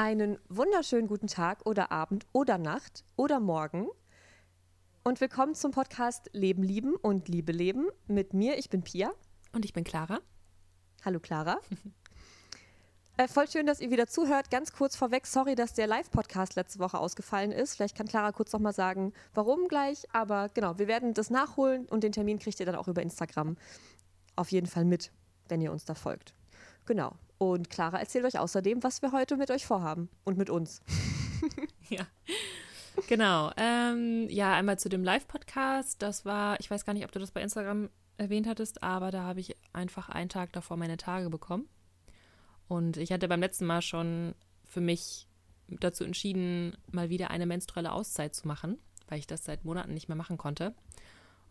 [0.00, 3.88] Einen wunderschönen guten Tag oder Abend oder Nacht oder Morgen.
[5.02, 8.58] Und willkommen zum Podcast Leben lieben und Liebe leben mit mir.
[8.58, 9.10] Ich bin Pia.
[9.52, 10.20] Und ich bin Clara.
[11.04, 11.58] Hallo Clara.
[13.16, 14.52] äh, voll schön, dass ihr wieder zuhört.
[14.52, 17.74] Ganz kurz vorweg, sorry, dass der Live-Podcast letzte Woche ausgefallen ist.
[17.74, 20.04] Vielleicht kann Clara kurz nochmal sagen, warum gleich.
[20.12, 23.56] Aber genau, wir werden das nachholen und den Termin kriegt ihr dann auch über Instagram
[24.36, 25.10] auf jeden Fall mit,
[25.48, 26.34] wenn ihr uns da folgt.
[26.86, 27.16] Genau.
[27.38, 30.82] Und Clara erzählt euch außerdem, was wir heute mit euch vorhaben und mit uns.
[31.88, 32.06] ja.
[33.06, 33.52] Genau.
[33.56, 36.02] Ähm, ja, einmal zu dem Live-Podcast.
[36.02, 39.22] Das war, ich weiß gar nicht, ob du das bei Instagram erwähnt hattest, aber da
[39.22, 41.68] habe ich einfach einen Tag davor meine Tage bekommen.
[42.66, 44.34] Und ich hatte beim letzten Mal schon
[44.64, 45.28] für mich
[45.68, 50.08] dazu entschieden, mal wieder eine menstruelle Auszeit zu machen, weil ich das seit Monaten nicht
[50.08, 50.74] mehr machen konnte.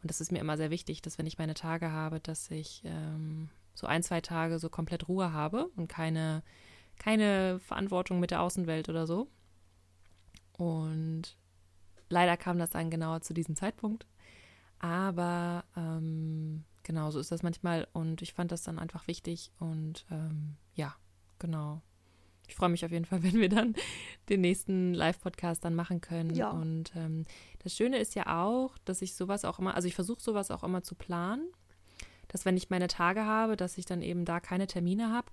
[0.01, 2.83] Und das ist mir immer sehr wichtig, dass wenn ich meine Tage habe, dass ich
[2.85, 6.41] ähm, so ein, zwei Tage so komplett Ruhe habe und keine,
[6.97, 9.27] keine Verantwortung mit der Außenwelt oder so.
[10.53, 11.37] Und
[12.09, 14.07] leider kam das dann genauer zu diesem Zeitpunkt.
[14.79, 17.87] Aber ähm, genau, so ist das manchmal.
[17.93, 19.51] Und ich fand das dann einfach wichtig.
[19.59, 20.95] Und ähm, ja,
[21.37, 21.83] genau.
[22.47, 23.75] Ich freue mich auf jeden Fall, wenn wir dann
[24.29, 26.33] den nächsten Live-Podcast dann machen können.
[26.33, 26.49] Ja.
[26.49, 27.25] Und ähm,
[27.59, 30.63] das Schöne ist ja auch, dass ich sowas auch immer, also ich versuche sowas auch
[30.63, 31.47] immer zu planen
[32.27, 35.31] dass wenn ich meine Tage habe, dass ich dann eben da keine Termine habe.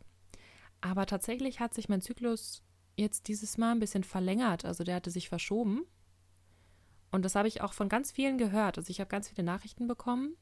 [0.81, 2.63] Aber tatsächlich hat sich mein Zyklus
[2.97, 4.65] jetzt dieses Mal ein bisschen verlängert.
[4.65, 5.85] Also der hatte sich verschoben.
[7.11, 8.79] Und das habe ich auch von ganz vielen gehört.
[8.79, 10.37] Also ich habe ganz viele Nachrichten bekommen,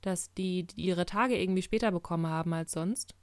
[0.00, 3.14] dass die, die ihre Tage irgendwie später bekommen haben als sonst.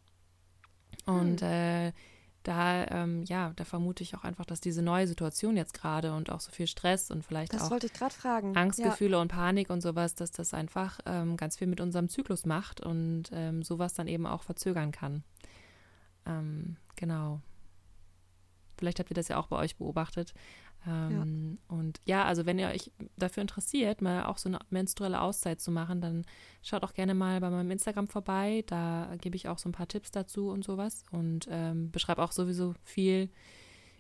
[1.06, 1.48] Und hm.
[1.48, 1.94] äh,
[2.44, 6.32] da, ähm, ja, da vermute ich auch einfach, dass diese neue Situation jetzt gerade und
[6.32, 7.70] auch so viel Stress und vielleicht das auch
[8.56, 9.22] Angstgefühle ja.
[9.22, 13.26] und Panik und sowas, dass das einfach ähm, ganz viel mit unserem Zyklus macht und
[13.34, 15.24] ähm, sowas dann eben auch verzögern kann.
[16.26, 17.42] Ähm, genau.
[18.78, 20.34] Vielleicht habt ihr das ja auch bei euch beobachtet.
[20.88, 21.76] Ähm, ja.
[21.76, 25.72] Und ja, also wenn ihr euch dafür interessiert, mal auch so eine menstruelle Auszeit zu
[25.72, 26.26] machen, dann
[26.62, 28.64] schaut auch gerne mal bei meinem Instagram vorbei.
[28.68, 32.32] Da gebe ich auch so ein paar Tipps dazu und sowas und ähm, beschreibe auch
[32.32, 33.30] sowieso viel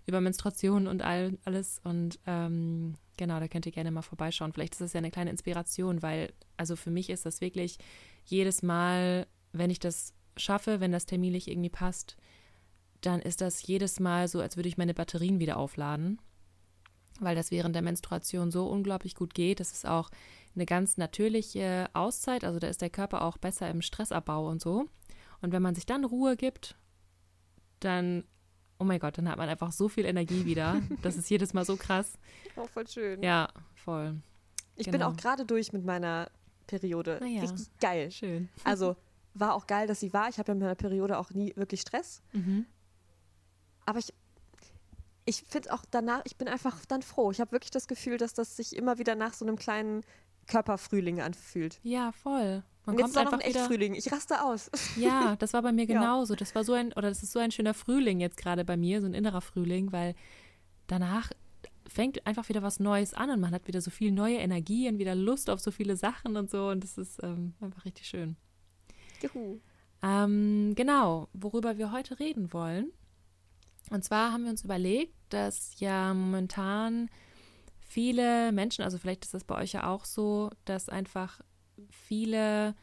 [0.05, 1.79] über Menstruation und all, alles.
[1.83, 4.53] Und ähm, genau, da könnt ihr gerne mal vorbeischauen.
[4.53, 7.77] Vielleicht ist das ja eine kleine Inspiration, weil also für mich ist das wirklich
[8.25, 12.17] jedes Mal, wenn ich das schaffe, wenn das terminlich irgendwie passt,
[13.01, 16.19] dann ist das jedes Mal so, als würde ich meine Batterien wieder aufladen
[17.19, 19.59] weil das während der Menstruation so unglaublich gut geht.
[19.59, 20.09] Das ist auch
[20.56, 24.85] eine ganz natürliche Auszeit, also da ist der Körper auch besser im Stressabbau und so.
[25.41, 26.75] Und wenn man sich dann Ruhe gibt,
[27.80, 28.24] dann,
[28.78, 30.81] oh mein Gott, dann hat man einfach so viel Energie wieder.
[31.02, 32.18] Das ist jedes Mal so krass.
[32.56, 33.24] Auch voll schön.
[33.24, 34.22] Ja, voll.
[34.75, 34.97] Ich genau.
[34.97, 36.30] bin auch gerade durch mit meiner
[36.68, 37.19] Periode.
[37.25, 38.12] Ja, Richtig geil.
[38.12, 38.50] Schön.
[38.63, 38.96] Also
[39.34, 40.30] war auch geil, dass sie war.
[40.30, 42.22] Ich habe ja mit meiner Periode auch nie wirklich Stress.
[42.34, 42.66] Mhm.
[43.86, 44.13] Aber ich
[45.29, 47.29] ich finde auch danach, ich bin einfach dann froh.
[47.29, 50.03] Ich habe wirklich das Gefühl, dass das sich immer wieder nach so einem kleinen
[50.47, 51.79] Körperfrühling anfühlt.
[51.84, 52.63] Ja, voll.
[52.85, 53.94] Man und jetzt kommt einfach noch ein echt Frühling.
[53.94, 54.72] Ich raste aus.
[54.95, 56.35] Ja, das war bei mir genauso.
[56.35, 59.01] Das war so ein, oder das ist so ein schöner Frühling jetzt gerade bei mir,
[59.01, 60.16] so ein innerer Frühling, weil
[60.88, 61.29] danach
[61.88, 64.97] fängt einfach wieder was Neues an und man hat wieder so viel neue Energie und
[64.97, 68.35] wieder Lust auf so viele Sachen und so und das ist ähm, einfach richtig schön.
[69.22, 69.59] Juhu.
[70.01, 72.91] Ähm, genau, worüber wir heute reden wollen,
[73.89, 77.09] und zwar haben wir uns überlegt, dass ja momentan
[77.79, 81.41] viele Menschen, also vielleicht ist das bei euch ja auch so, dass einfach
[81.89, 82.75] viele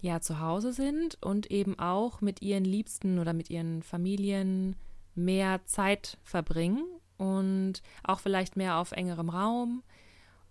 [0.00, 4.76] ja zu Hause sind und eben auch mit ihren Liebsten oder mit ihren Familien
[5.14, 6.84] mehr Zeit verbringen
[7.16, 9.82] und auch vielleicht mehr auf engerem Raum.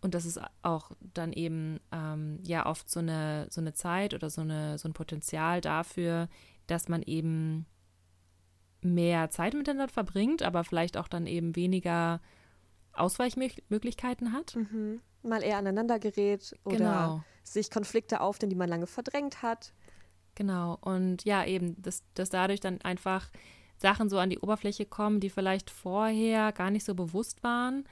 [0.01, 4.29] Und das ist auch dann eben ähm, ja oft so eine, so eine Zeit oder
[4.29, 6.28] so, eine, so ein Potenzial dafür,
[6.67, 7.66] dass man eben
[8.93, 12.21] mehr Zeit miteinander verbringt, aber vielleicht auch dann eben weniger
[12.93, 14.55] Ausweichmöglichkeiten hat.
[14.55, 15.01] Mhm.
[15.23, 17.23] Mal eher aneinander gerät oder genau.
[17.43, 19.73] sich Konflikte aufnehmen, die man lange verdrängt hat.
[20.35, 20.77] Genau.
[20.81, 23.29] Und ja, eben, dass, dass dadurch dann einfach
[23.77, 27.85] Sachen so an die Oberfläche kommen, die vielleicht vorher gar nicht so bewusst waren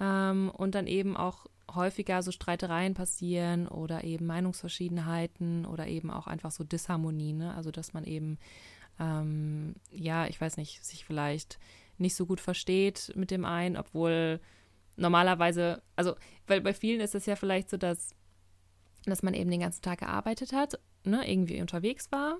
[0.00, 6.26] ähm, und dann eben auch häufiger so Streitereien passieren oder eben Meinungsverschiedenheiten oder eben auch
[6.26, 7.32] einfach so Disharmonie.
[7.32, 7.54] Ne?
[7.54, 8.38] Also dass man eben
[9.00, 11.58] ähm, ja, ich weiß nicht, sich vielleicht
[11.98, 14.40] nicht so gut versteht mit dem einen, obwohl
[14.96, 16.14] normalerweise, also,
[16.46, 18.14] weil bei vielen ist es ja vielleicht so, dass,
[19.06, 22.38] dass man eben den ganzen Tag gearbeitet hat, ne, irgendwie unterwegs war,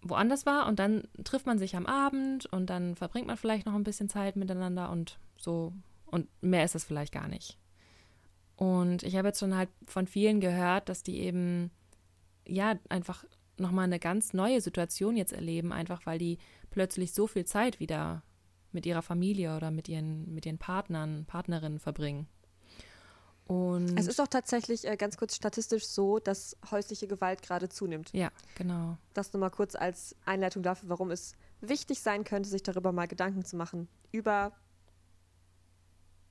[0.00, 3.74] woanders war und dann trifft man sich am Abend und dann verbringt man vielleicht noch
[3.74, 5.72] ein bisschen Zeit miteinander und so
[6.06, 7.58] und mehr ist es vielleicht gar nicht.
[8.56, 11.70] Und ich habe jetzt schon halt von vielen gehört, dass die eben
[12.46, 13.24] ja einfach
[13.60, 16.38] nochmal eine ganz neue Situation jetzt erleben, einfach weil die
[16.70, 18.22] plötzlich so viel Zeit wieder
[18.72, 22.26] mit ihrer Familie oder mit ihren, mit ihren Partnern, Partnerinnen verbringen.
[23.46, 28.10] Und es ist auch tatsächlich äh, ganz kurz statistisch so, dass häusliche Gewalt gerade zunimmt.
[28.12, 28.96] Ja, genau.
[29.12, 33.06] Das nur mal kurz als Einleitung dafür, warum es wichtig sein könnte, sich darüber mal
[33.06, 33.88] Gedanken zu machen.
[34.12, 34.52] Über.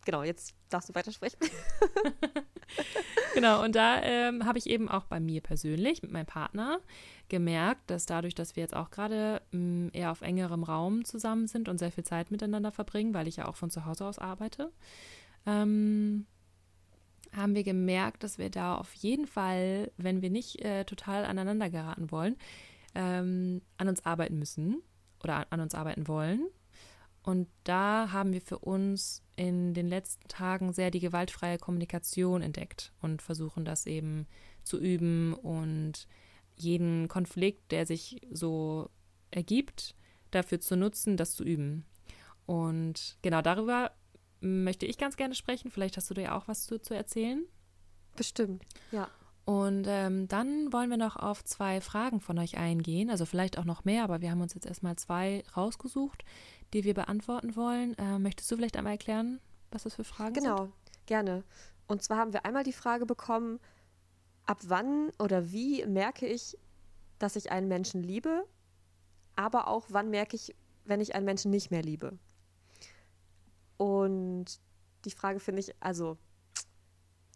[0.05, 1.39] Genau, jetzt darfst du weitersprechen.
[3.33, 6.79] genau, und da ähm, habe ich eben auch bei mir persönlich mit meinem Partner
[7.29, 11.69] gemerkt, dass dadurch, dass wir jetzt auch gerade mm, eher auf engerem Raum zusammen sind
[11.69, 14.71] und sehr viel Zeit miteinander verbringen, weil ich ja auch von zu Hause aus arbeite,
[15.45, 16.25] ähm,
[17.35, 21.69] haben wir gemerkt, dass wir da auf jeden Fall, wenn wir nicht äh, total aneinander
[21.69, 22.35] geraten wollen,
[22.93, 24.81] ähm, an uns arbeiten müssen
[25.23, 26.47] oder an, an uns arbeiten wollen.
[27.23, 32.91] Und da haben wir für uns in den letzten Tagen sehr die gewaltfreie Kommunikation entdeckt
[33.01, 34.27] und versuchen das eben
[34.63, 36.07] zu üben und
[36.55, 38.89] jeden Konflikt, der sich so
[39.31, 39.95] ergibt,
[40.31, 41.85] dafür zu nutzen, das zu üben.
[42.45, 43.91] Und genau darüber
[44.39, 45.71] möchte ich ganz gerne sprechen.
[45.71, 47.45] Vielleicht hast du dir auch was zu, zu erzählen.
[48.15, 49.09] Bestimmt, ja.
[49.45, 53.65] Und ähm, dann wollen wir noch auf zwei Fragen von euch eingehen, also vielleicht auch
[53.65, 56.23] noch mehr, aber wir haben uns jetzt erstmal zwei rausgesucht,
[56.73, 57.97] die wir beantworten wollen.
[57.97, 59.39] Äh, möchtest du vielleicht einmal erklären,
[59.71, 60.65] was das für Fragen genau, sind?
[60.65, 60.73] Genau,
[61.05, 61.43] gerne.
[61.87, 63.59] Und zwar haben wir einmal die Frage bekommen,
[64.45, 66.57] ab wann oder wie merke ich,
[67.19, 68.45] dass ich einen Menschen liebe,
[69.35, 70.55] aber auch wann merke ich,
[70.85, 72.17] wenn ich einen Menschen nicht mehr liebe.
[73.77, 74.45] Und
[75.05, 76.17] die Frage finde ich also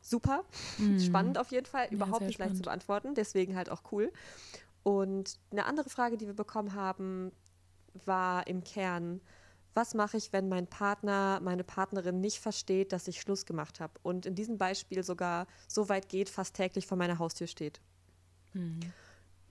[0.01, 0.43] super,
[0.77, 0.99] mhm.
[0.99, 2.53] spannend auf jeden Fall, überhaupt ja, nicht spannend.
[2.53, 4.11] leicht zu beantworten, deswegen halt auch cool.
[4.83, 7.31] Und eine andere Frage, die wir bekommen haben,
[8.05, 9.21] war im Kern,
[9.73, 13.93] was mache ich, wenn mein Partner, meine Partnerin nicht versteht, dass ich Schluss gemacht habe
[14.01, 17.79] und in diesem Beispiel sogar so weit geht, fast täglich vor meiner Haustür steht.
[18.53, 18.79] Mhm.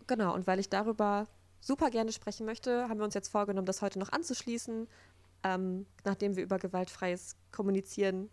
[0.07, 1.27] Genau, und weil ich darüber
[1.61, 4.89] super gerne sprechen möchte, haben wir uns jetzt vorgenommen, das heute noch anzuschließen,
[5.43, 8.29] ähm, nachdem wir über gewaltfreies Kommunizieren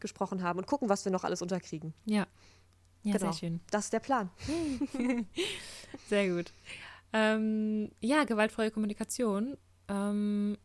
[0.00, 1.94] gesprochen haben und gucken, was wir noch alles unterkriegen.
[2.04, 2.26] Ja.
[3.04, 3.30] Ja, genau.
[3.30, 3.60] sehr schön.
[3.70, 4.30] Das ist der Plan.
[6.08, 6.52] sehr gut.
[7.12, 9.56] Ähm, ja, gewaltfreie Kommunikation.
[9.88, 10.58] Ähm,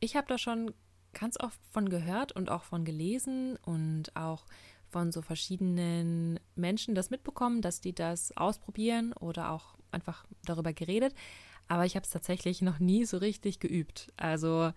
[0.00, 0.72] ich habe da schon
[1.12, 4.46] ganz oft von gehört und auch von gelesen und auch
[4.90, 11.14] von so verschiedenen Menschen das mitbekommen, dass die das ausprobieren oder auch einfach darüber geredet.
[11.66, 14.12] Aber ich habe es tatsächlich noch nie so richtig geübt.
[14.16, 14.72] Also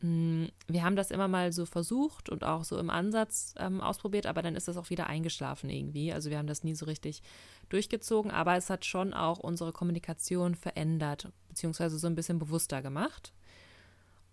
[0.00, 4.42] wir haben das immer mal so versucht und auch so im Ansatz ähm, ausprobiert, aber
[4.42, 6.12] dann ist das auch wieder eingeschlafen irgendwie.
[6.12, 7.22] Also wir haben das nie so richtig
[7.68, 13.32] durchgezogen, aber es hat schon auch unsere Kommunikation verändert, beziehungsweise so ein bisschen bewusster gemacht.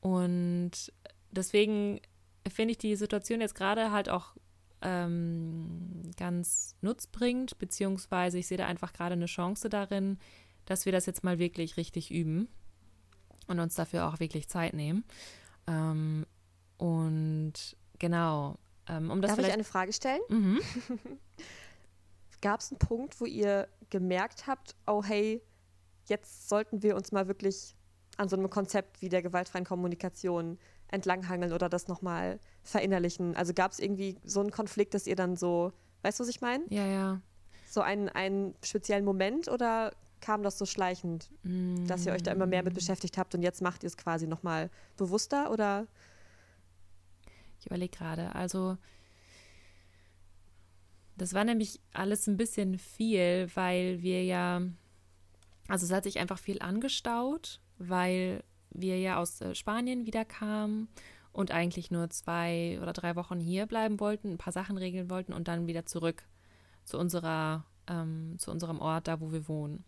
[0.01, 0.93] Und
[1.31, 1.99] deswegen
[2.47, 4.35] finde ich die Situation jetzt gerade halt auch
[4.83, 10.19] ähm, ganz nutzbringend, beziehungsweise ich sehe da einfach gerade eine Chance darin,
[10.65, 12.49] dass wir das jetzt mal wirklich richtig üben
[13.47, 15.03] und uns dafür auch wirklich Zeit nehmen.
[15.67, 16.25] Ähm,
[16.77, 17.53] und
[17.99, 18.57] genau,
[18.87, 20.21] ähm, um das Darf ich eine Frage stellen?
[20.29, 20.59] Mhm.
[22.41, 25.41] Gab es einen Punkt, wo ihr gemerkt habt, oh hey,
[26.05, 27.75] jetzt sollten wir uns mal wirklich
[28.17, 30.59] an so einem Konzept wie der gewaltfreien Kommunikation
[30.89, 33.35] entlanghangeln oder das nochmal verinnerlichen?
[33.35, 35.73] Also gab es irgendwie so einen Konflikt, dass ihr dann so,
[36.03, 36.63] weißt du, was ich meine?
[36.69, 37.21] Ja, ja.
[37.69, 39.91] So einen, einen speziellen Moment oder
[40.25, 41.85] kam das so schleichend, mm.
[41.85, 42.77] dass ihr euch da immer mehr mit mm.
[42.77, 45.85] beschäftigt habt und jetzt macht ihr es quasi nochmal bewusster oder?
[47.59, 48.77] Ich überlege gerade, also
[51.15, 54.61] das war nämlich alles ein bisschen viel, weil wir ja,
[55.67, 60.89] also es hat sich einfach viel angestaut, weil wir ja aus äh, Spanien wieder kamen
[61.33, 65.33] und eigentlich nur zwei oder drei Wochen hier bleiben wollten, ein paar Sachen regeln wollten
[65.33, 66.23] und dann wieder zurück
[66.83, 69.83] zu unserer ähm, zu unserem Ort, da wo wir wohnen.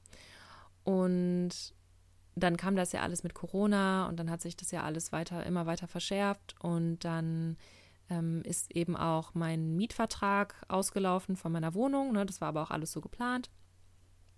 [0.83, 1.73] Und
[2.35, 5.45] dann kam das ja alles mit Corona und dann hat sich das ja alles weiter,
[5.45, 7.57] immer weiter verschärft und dann
[8.09, 12.13] ähm, ist eben auch mein Mietvertrag ausgelaufen von meiner Wohnung.
[12.13, 12.25] Ne?
[12.25, 13.49] Das war aber auch alles so geplant,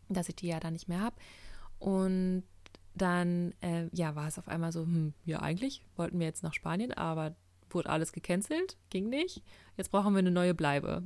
[0.07, 1.15] dass ich die ja dann nicht mehr habe.
[1.77, 2.43] Und
[2.95, 6.53] dann, äh, ja, war es auf einmal so, hm, ja, eigentlich wollten wir jetzt nach
[6.53, 7.35] Spanien, aber
[7.69, 9.43] wurde alles gecancelt, ging nicht.
[9.77, 11.03] Jetzt brauchen wir eine neue Bleibe.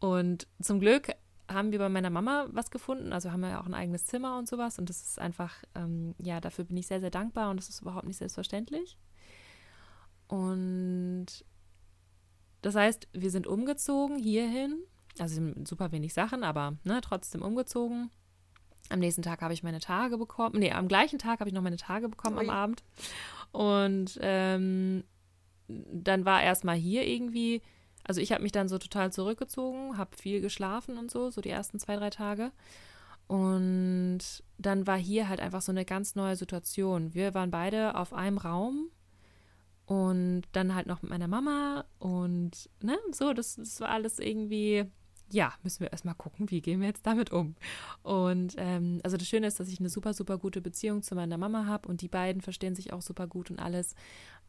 [0.00, 1.10] Und zum Glück
[1.48, 3.12] haben wir bei meiner Mama was gefunden.
[3.12, 4.78] Also haben wir ja auch ein eigenes Zimmer und sowas.
[4.78, 7.82] Und das ist einfach, ähm, ja, dafür bin ich sehr, sehr dankbar und das ist
[7.82, 8.96] überhaupt nicht selbstverständlich.
[10.28, 11.26] Und
[12.62, 14.78] das heißt, wir sind umgezogen hierhin.
[15.18, 18.10] Also super wenig Sachen, aber ne, trotzdem umgezogen.
[18.88, 20.58] Am nächsten Tag habe ich meine Tage bekommen.
[20.58, 22.44] Nee, am gleichen Tag habe ich noch meine Tage bekommen Ui.
[22.44, 22.82] am Abend.
[23.52, 25.04] Und ähm,
[25.68, 27.62] dann war erstmal hier irgendwie
[28.06, 31.50] also ich habe mich dann so total zurückgezogen, habe viel geschlafen und so, so die
[31.50, 32.52] ersten zwei, drei Tage.
[33.26, 34.20] Und
[34.58, 37.14] dann war hier halt einfach so eine ganz neue Situation.
[37.14, 38.90] Wir waren beide auf einem Raum
[39.86, 44.84] und dann halt noch mit meiner Mama und ne, so, das, das war alles irgendwie,
[45.30, 47.54] ja, müssen wir erstmal gucken, wie gehen wir jetzt damit um.
[48.02, 51.38] Und ähm, also das Schöne ist, dass ich eine super, super gute Beziehung zu meiner
[51.38, 53.94] Mama habe und die beiden verstehen sich auch super gut und alles.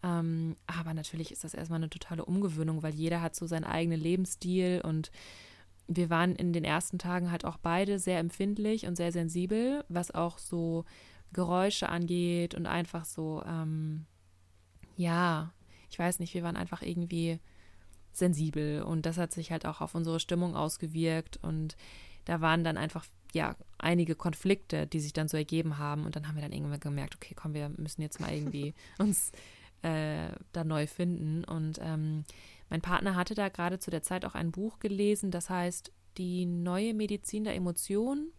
[0.05, 3.99] Ähm, aber natürlich ist das erstmal eine totale Umgewöhnung, weil jeder hat so seinen eigenen
[3.99, 5.11] Lebensstil und
[5.87, 10.11] wir waren in den ersten Tagen halt auch beide sehr empfindlich und sehr sensibel, was
[10.11, 10.85] auch so
[11.33, 14.05] Geräusche angeht und einfach so, ähm,
[14.95, 15.51] ja,
[15.89, 17.39] ich weiß nicht, wir waren einfach irgendwie
[18.13, 21.75] sensibel und das hat sich halt auch auf unsere Stimmung ausgewirkt und
[22.25, 26.27] da waren dann einfach ja einige Konflikte, die sich dann so ergeben haben und dann
[26.27, 29.31] haben wir dann irgendwann gemerkt, okay, komm, wir müssen jetzt mal irgendwie uns
[29.81, 32.23] äh, da neu finden und ähm,
[32.69, 36.45] mein Partner hatte da gerade zu der Zeit auch ein Buch gelesen, das heißt Die
[36.45, 38.31] neue Medizin der Emotionen.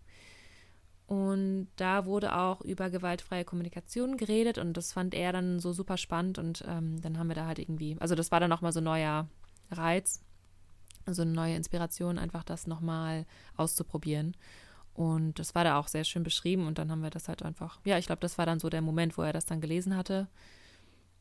[1.06, 5.98] Und da wurde auch über gewaltfreie Kommunikation geredet und das fand er dann so super
[5.98, 8.80] spannend und ähm, dann haben wir da halt irgendwie, also das war dann nochmal so
[8.80, 9.28] ein neuer
[9.70, 10.20] Reiz,
[11.06, 13.24] so eine neue Inspiration, einfach das nochmal
[13.56, 14.36] auszuprobieren.
[14.94, 17.78] Und das war da auch sehr schön beschrieben und dann haben wir das halt einfach,
[17.84, 20.26] ja, ich glaube, das war dann so der Moment, wo er das dann gelesen hatte,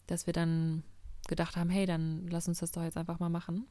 [0.07, 0.83] dass wir dann
[1.27, 3.67] gedacht haben, hey, dann lass uns das doch jetzt einfach mal machen.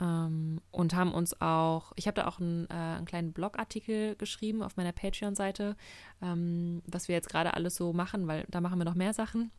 [0.00, 4.62] Ähm, und haben uns auch, ich habe da auch einen, äh, einen, kleinen Blogartikel geschrieben
[4.62, 5.76] auf meiner Patreon-Seite,
[6.20, 9.50] ähm, was wir jetzt gerade alles so machen, weil da machen wir noch mehr Sachen,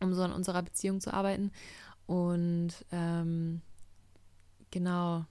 [0.00, 1.50] um so an unserer Beziehung zu arbeiten.
[2.06, 3.62] Und ähm,
[4.70, 5.24] genau.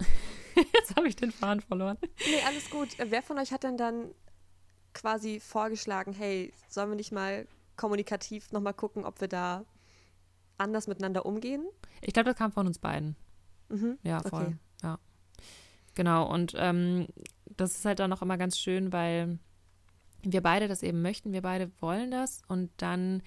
[0.56, 1.96] Jetzt habe ich den Faden verloren.
[2.26, 2.88] Nee, alles gut.
[2.98, 4.10] Wer von euch hat denn dann
[4.94, 7.46] quasi vorgeschlagen, hey, sollen wir nicht mal
[7.76, 9.64] kommunikativ nochmal gucken, ob wir da
[10.56, 11.66] anders miteinander umgehen?
[12.00, 13.16] Ich glaube, das kam von uns beiden.
[13.68, 13.98] Mhm.
[14.02, 14.44] Ja, voll.
[14.44, 14.56] Okay.
[14.82, 14.98] Ja.
[15.94, 16.30] Genau.
[16.32, 17.08] Und ähm,
[17.56, 19.38] das ist halt dann auch immer ganz schön, weil
[20.22, 23.22] wir beide das eben möchten, wir beide wollen das und dann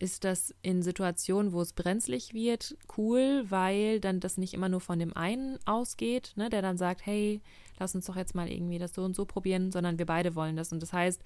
[0.00, 4.80] ist das in Situationen, wo es brenzlig wird, cool, weil dann das nicht immer nur
[4.80, 7.42] von dem einen ausgeht, ne, der dann sagt, hey,
[7.80, 10.56] lass uns doch jetzt mal irgendwie das so und so probieren, sondern wir beide wollen
[10.56, 10.72] das.
[10.72, 11.22] Und das heißt,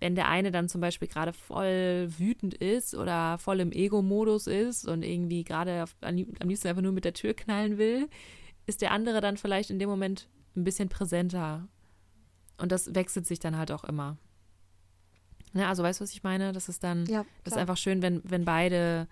[0.00, 4.88] wenn der eine dann zum Beispiel gerade voll wütend ist oder voll im Ego-Modus ist
[4.88, 8.08] und irgendwie gerade am liebsten einfach nur mit der Tür knallen will,
[8.66, 11.68] ist der andere dann vielleicht in dem Moment ein bisschen präsenter.
[12.56, 14.16] Und das wechselt sich dann halt auch immer.
[15.52, 16.52] Ja, also weißt du, was ich meine?
[16.52, 19.06] Das ist dann, ja, das ist einfach schön, wenn, wenn beide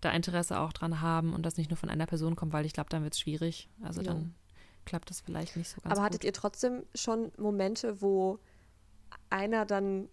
[0.00, 2.72] da Interesse auch dran haben und das nicht nur von einer Person kommt, weil ich
[2.72, 3.68] glaube, dann wird es schwierig.
[3.82, 4.12] Also ja.
[4.12, 4.34] dann
[4.86, 6.04] klappt das vielleicht nicht so ganz Aber gut.
[6.04, 8.38] hattet ihr trotzdem schon Momente, wo
[9.28, 10.08] einer dann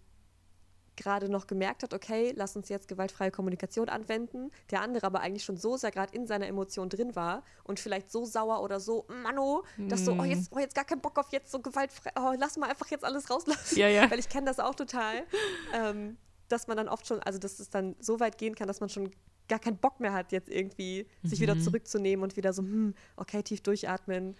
[0.96, 5.44] gerade noch gemerkt hat, okay, lass uns jetzt gewaltfreie Kommunikation anwenden, der andere aber eigentlich
[5.44, 9.06] schon so sehr gerade in seiner Emotion drin war und vielleicht so sauer oder so,
[9.22, 10.04] Mano, dass mm.
[10.04, 10.24] so, oh mhm.
[10.24, 13.04] jetzt, oh, jetzt gar keinen Bock auf jetzt so gewaltfrei, oh, lass mal einfach jetzt
[13.04, 13.78] alles rauslassen.
[13.78, 14.08] Ja, ja.
[14.10, 15.24] Weil ich kenne das auch total,
[15.72, 16.16] ähm,
[16.48, 18.88] dass man dann oft schon, also dass es dann so weit gehen kann, dass man
[18.88, 19.10] schon
[19.48, 21.60] gar keinen Bock mehr hat, jetzt irgendwie sich wieder mhm.
[21.62, 24.36] zurückzunehmen und wieder so, hm, okay, tief durchatmen,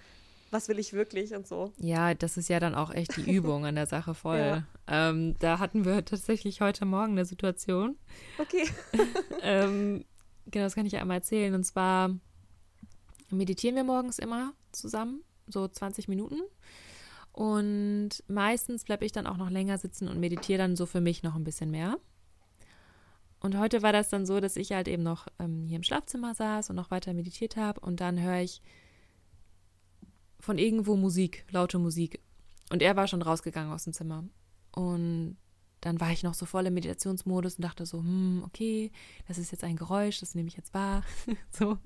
[0.54, 1.72] was will ich wirklich und so.
[1.78, 4.38] Ja, das ist ja dann auch echt die Übung an der Sache voll.
[4.38, 4.64] Ja.
[4.86, 7.96] Ähm, da hatten wir tatsächlich heute Morgen eine Situation.
[8.38, 8.68] Okay.
[9.42, 10.04] ähm,
[10.46, 11.54] genau, das kann ich ja einmal erzählen.
[11.54, 12.14] Und zwar
[13.30, 16.40] meditieren wir morgens immer zusammen, so 20 Minuten.
[17.32, 21.24] Und meistens bleibe ich dann auch noch länger sitzen und meditiere dann so für mich
[21.24, 21.98] noch ein bisschen mehr.
[23.40, 26.32] Und heute war das dann so, dass ich halt eben noch ähm, hier im Schlafzimmer
[26.34, 27.80] saß und noch weiter meditiert habe.
[27.80, 28.62] Und dann höre ich
[30.44, 32.20] von irgendwo Musik, laute Musik.
[32.70, 34.24] Und er war schon rausgegangen aus dem Zimmer.
[34.72, 35.36] Und
[35.80, 38.90] dann war ich noch so voll im Meditationsmodus und dachte so, hm, okay,
[39.26, 41.02] das ist jetzt ein Geräusch, das nehme ich jetzt wahr.
[41.50, 41.78] so.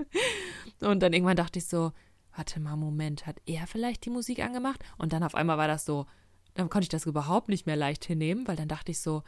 [0.81, 1.93] Und dann irgendwann dachte ich so,
[2.37, 4.85] warte mal, Moment, hat er vielleicht die Musik angemacht?
[4.99, 6.07] Und dann auf einmal war das so,
[6.55, 9.23] dann konnte ich das überhaupt nicht mehr leicht hinnehmen, weil dann dachte ich so,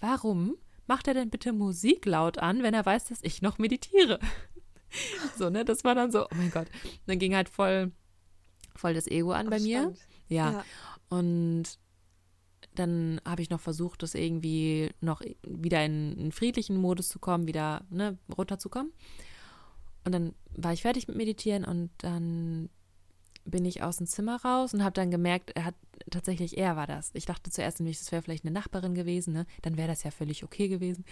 [0.00, 0.54] warum
[0.86, 4.20] macht er denn bitte Musik laut an, wenn er weiß, dass ich noch meditiere?
[5.36, 6.68] so, ne, das war dann so, oh mein Gott.
[7.06, 7.92] dann ging halt voll
[8.78, 9.94] voll das Ego an Ach, bei mir.
[10.28, 10.52] Ja.
[10.52, 10.64] ja.
[11.08, 11.78] Und
[12.74, 17.46] dann habe ich noch versucht, das irgendwie noch wieder in einen friedlichen Modus zu kommen,
[17.46, 18.92] wieder ne, runterzukommen.
[20.04, 22.68] Und dann war ich fertig mit Meditieren und dann
[23.44, 25.74] bin ich aus dem Zimmer raus und habe dann gemerkt, er hat
[26.10, 27.10] tatsächlich, er war das.
[27.14, 29.46] Ich dachte zuerst nämlich, das wäre vielleicht eine Nachbarin gewesen, ne?
[29.62, 31.04] Dann wäre das ja völlig okay gewesen.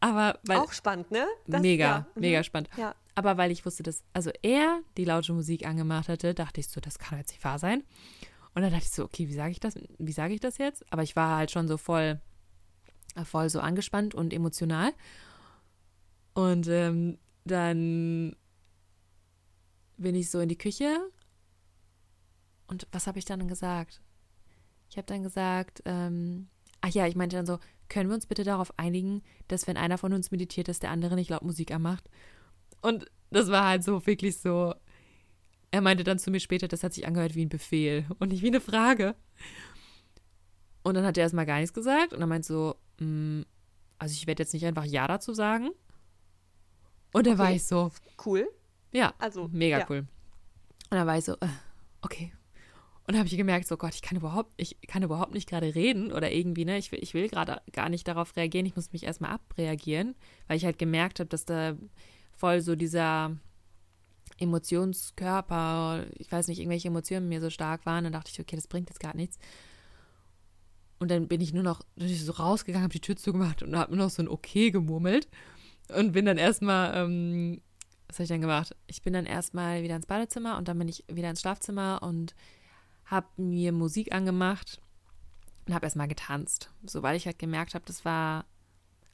[0.00, 0.58] Aber weil.
[0.58, 1.26] Auch spannend, ne?
[1.46, 2.06] Das, mega, ja.
[2.14, 2.44] mega mhm.
[2.44, 2.70] spannend.
[2.76, 2.94] Ja.
[3.14, 6.80] Aber weil ich wusste, dass, also er die laute Musik angemacht hatte, dachte ich so,
[6.80, 7.82] das kann jetzt nicht wahr sein.
[8.54, 9.74] Und dann dachte ich so, okay, wie sage ich das?
[9.98, 10.90] Wie sage ich das jetzt?
[10.92, 12.20] Aber ich war halt schon so voll,
[13.24, 14.92] voll so angespannt und emotional.
[16.34, 18.36] Und ähm, dann
[19.96, 20.98] bin ich so in die Küche
[22.70, 24.00] und was habe ich dann gesagt?
[24.88, 26.48] Ich habe dann gesagt, ähm,
[26.80, 27.58] ach ja, ich meinte dann so,
[27.90, 31.16] können wir uns bitte darauf einigen, dass wenn einer von uns meditiert, dass der andere
[31.16, 32.08] nicht laut Musik anmacht?
[32.80, 34.74] Und das war halt so wirklich so.
[35.70, 38.42] Er meinte dann zu mir später, das hat sich angehört wie ein Befehl und nicht
[38.42, 39.14] wie eine Frage.
[40.82, 43.42] Und dann hat er erstmal gar nichts gesagt und er meint so, mm,
[43.98, 45.70] also ich werde jetzt nicht einfach Ja dazu sagen.
[47.12, 47.38] Und da okay.
[47.38, 47.90] war ich so.
[48.24, 48.48] Cool.
[48.92, 49.86] Ja, also mega ja.
[49.90, 49.98] cool.
[49.98, 51.48] Und dann war ich so, äh,
[52.02, 52.32] okay.
[53.10, 56.12] Und habe ich gemerkt, so Gott, ich kann überhaupt, ich kann überhaupt nicht gerade reden
[56.12, 59.02] oder irgendwie, ne, ich will, ich will gerade gar nicht darauf reagieren, ich muss mich
[59.02, 60.14] erstmal abreagieren,
[60.46, 61.76] weil ich halt gemerkt habe, dass da
[62.30, 63.36] voll so dieser
[64.38, 68.04] Emotionskörper, ich weiß nicht, irgendwelche Emotionen mir so stark waren.
[68.04, 69.40] Dann dachte ich, okay, das bringt jetzt gar nichts.
[71.00, 74.04] Und dann bin ich nur noch so rausgegangen, habe die Tür zugemacht und habe nur
[74.04, 75.26] noch so ein Okay gemurmelt
[75.92, 77.60] und bin dann erstmal, ähm,
[78.06, 78.76] was habe ich dann gemacht?
[78.86, 82.36] Ich bin dann erstmal wieder ins Badezimmer und dann bin ich wieder ins Schlafzimmer und
[83.10, 84.80] habe mir Musik angemacht
[85.66, 86.70] und habe erstmal getanzt.
[86.86, 88.44] So, weil ich halt gemerkt habe, das war,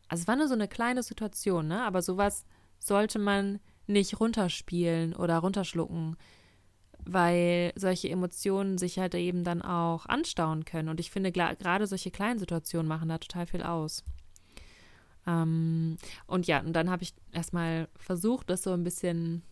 [0.09, 1.83] also es war nur so eine kleine Situation, ne?
[1.83, 2.45] Aber sowas
[2.79, 6.17] sollte man nicht runterspielen oder runterschlucken,
[7.05, 10.89] weil solche Emotionen sich halt eben dann auch anstauen können.
[10.89, 14.05] Und ich finde, gerade solche kleinen Situationen machen da total viel aus.
[15.27, 19.43] Ähm, und ja, und dann habe ich erstmal versucht, das so ein bisschen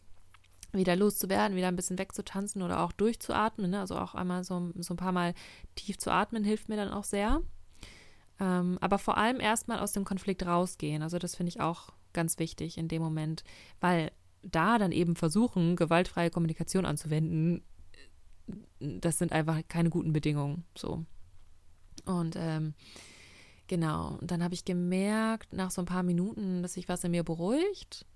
[0.78, 3.70] wieder loszuwerden, wieder ein bisschen wegzutanzen oder auch durchzuatmen.
[3.70, 3.80] Ne?
[3.80, 5.34] Also auch einmal so, so ein paar Mal
[5.74, 7.40] tief zu atmen hilft mir dann auch sehr.
[8.40, 11.02] Ähm, aber vor allem erstmal aus dem Konflikt rausgehen.
[11.02, 13.44] Also das finde ich auch ganz wichtig in dem Moment,
[13.80, 14.10] weil
[14.42, 17.62] da dann eben versuchen, gewaltfreie Kommunikation anzuwenden,
[18.78, 20.64] das sind einfach keine guten Bedingungen.
[20.76, 21.04] So.
[22.04, 22.74] Und ähm,
[23.66, 27.12] genau, und dann habe ich gemerkt, nach so ein paar Minuten, dass sich was in
[27.12, 28.06] mir beruhigt.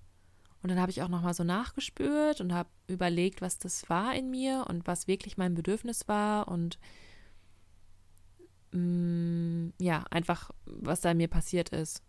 [0.63, 4.31] Und dann habe ich auch nochmal so nachgespürt und habe überlegt, was das war in
[4.31, 6.79] mir und was wirklich mein Bedürfnis war und
[8.73, 12.03] mh, mm, ja, einfach, was da in mir passiert ist.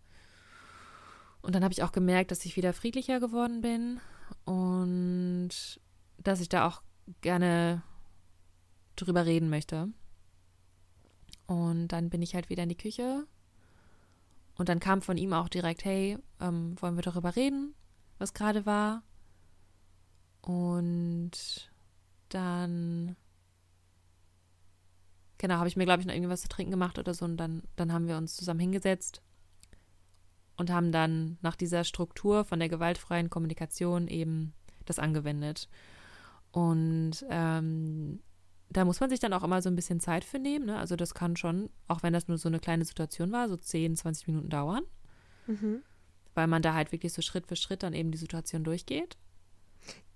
[1.42, 4.00] Und dann habe ich auch gemerkt, dass ich wieder friedlicher geworden bin
[4.44, 5.50] und
[6.18, 6.82] dass ich da auch
[7.20, 7.82] gerne
[8.96, 9.88] drüber reden möchte.
[11.46, 13.26] Und dann bin ich halt wieder in die Küche.
[14.56, 17.74] Und dann kam von ihm auch direkt, hey, ähm, wollen wir darüber reden,
[18.20, 19.02] was gerade war?
[20.42, 21.70] Und
[22.28, 23.16] dann,
[25.38, 27.24] genau, habe ich mir, glaube ich, noch irgendwas zu trinken gemacht oder so.
[27.24, 29.22] Und dann, dann haben wir uns zusammen hingesetzt
[30.56, 34.54] und haben dann nach dieser Struktur von der gewaltfreien Kommunikation eben
[34.84, 35.68] das angewendet.
[36.52, 38.20] Und ähm,
[38.68, 40.66] da muss man sich dann auch immer so ein bisschen Zeit für nehmen.
[40.66, 40.78] Ne?
[40.78, 43.96] Also das kann schon, auch wenn das nur so eine kleine Situation war, so 10,
[43.96, 44.84] 20 Minuten dauern.
[45.46, 45.82] Mhm.
[46.34, 49.16] Weil man da halt wirklich so Schritt für Schritt dann eben die Situation durchgeht.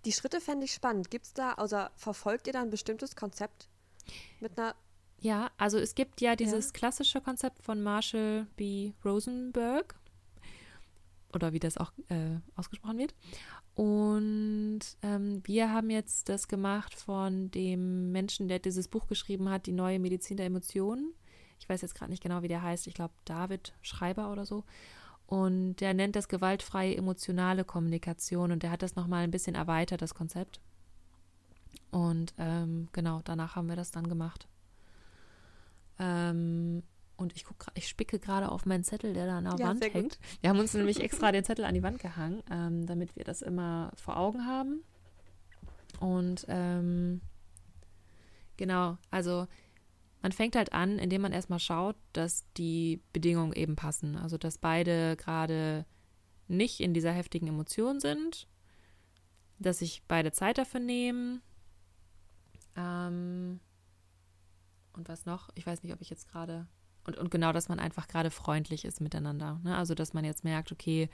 [0.04, 1.10] Die Schritte fände ich spannend.
[1.10, 3.68] Gibt es da, also verfolgt ihr da ein bestimmtes Konzept
[4.40, 4.74] mit einer
[5.20, 6.72] ja, also es gibt ja dieses ja.
[6.72, 8.92] klassische Konzept von Marshall B.
[9.02, 9.94] Rosenberg
[11.32, 13.14] oder wie das auch äh, ausgesprochen wird.
[13.74, 19.66] Und ähm, wir haben jetzt das gemacht von dem Menschen, der dieses Buch geschrieben hat,
[19.66, 21.14] Die neue Medizin der Emotionen.
[21.58, 22.86] Ich weiß jetzt gerade nicht genau, wie der heißt.
[22.86, 24.64] Ich glaube, David Schreiber oder so.
[25.26, 28.52] Und der nennt das gewaltfreie emotionale Kommunikation.
[28.52, 30.60] Und der hat das nochmal ein bisschen erweitert, das Konzept.
[31.90, 34.48] Und ähm, genau, danach haben wir das dann gemacht.
[35.98, 36.82] Ähm,
[37.16, 39.84] und ich guck, ich spicke gerade auf meinen Zettel, der da an der ja, Wand
[39.84, 39.94] hängt.
[39.94, 40.18] Gut.
[40.40, 43.42] Wir haben uns nämlich extra den Zettel an die Wand gehangen, ähm, damit wir das
[43.42, 44.82] immer vor Augen haben.
[46.00, 47.20] Und ähm,
[48.56, 49.46] genau, also
[50.24, 54.16] man fängt halt an, indem man erstmal schaut, dass die Bedingungen eben passen.
[54.16, 55.84] Also dass beide gerade
[56.48, 58.48] nicht in dieser heftigen Emotion sind,
[59.58, 61.42] dass sich beide Zeit dafür nehmen.
[62.74, 63.60] Ähm,
[64.94, 65.50] und was noch?
[65.56, 66.68] Ich weiß nicht, ob ich jetzt gerade
[67.06, 69.60] und, und genau, dass man einfach gerade freundlich ist miteinander.
[69.62, 69.76] Ne?
[69.76, 71.10] Also, dass man jetzt merkt, okay,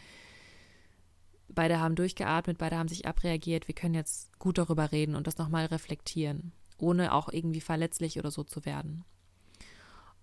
[1.48, 5.36] beide haben durchgeatmet, beide haben sich abreagiert, wir können jetzt gut darüber reden und das
[5.36, 9.04] nochmal reflektieren, ohne auch irgendwie verletzlich oder so zu werden.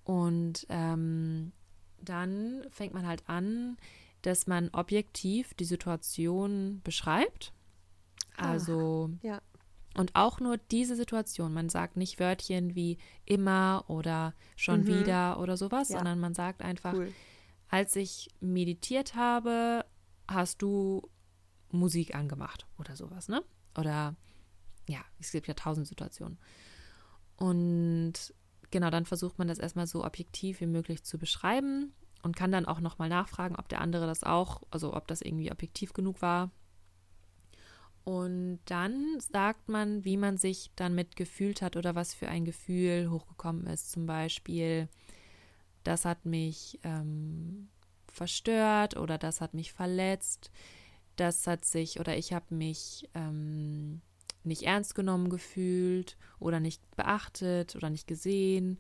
[0.04, 1.52] Und ähm,
[2.02, 3.78] dann fängt man halt an,
[4.22, 7.54] dass man objektiv die Situation beschreibt.
[8.36, 9.42] Ah, also ah, ja.
[9.96, 11.54] Und auch nur diese Situation.
[11.54, 14.88] Man sagt nicht Wörtchen wie immer oder schon mhm.
[14.88, 15.98] wieder oder sowas, ja.
[15.98, 17.12] sondern man sagt einfach, cool.
[17.68, 19.86] als ich meditiert habe,
[20.28, 21.10] hast du
[21.72, 23.44] Musik angemacht oder sowas, ne?
[23.76, 24.16] Oder
[24.88, 26.38] ja, es gibt ja tausend Situationen.
[27.36, 28.34] Und
[28.72, 32.66] genau, dann versucht man das erstmal so objektiv wie möglich zu beschreiben und kann dann
[32.66, 36.52] auch nochmal nachfragen, ob der andere das auch, also ob das irgendwie objektiv genug war
[38.08, 42.46] Und dann sagt man, wie man sich dann mit gefühlt hat oder was für ein
[42.46, 43.92] Gefühl hochgekommen ist.
[43.92, 44.88] Zum Beispiel,
[45.84, 47.68] das hat mich ähm,
[48.08, 50.52] verstört oder das hat mich verletzt.
[51.18, 54.02] Das hat sich oder ich habe mich ähm,
[54.44, 58.80] nicht ernst genommen gefühlt oder nicht beachtet oder nicht gesehen.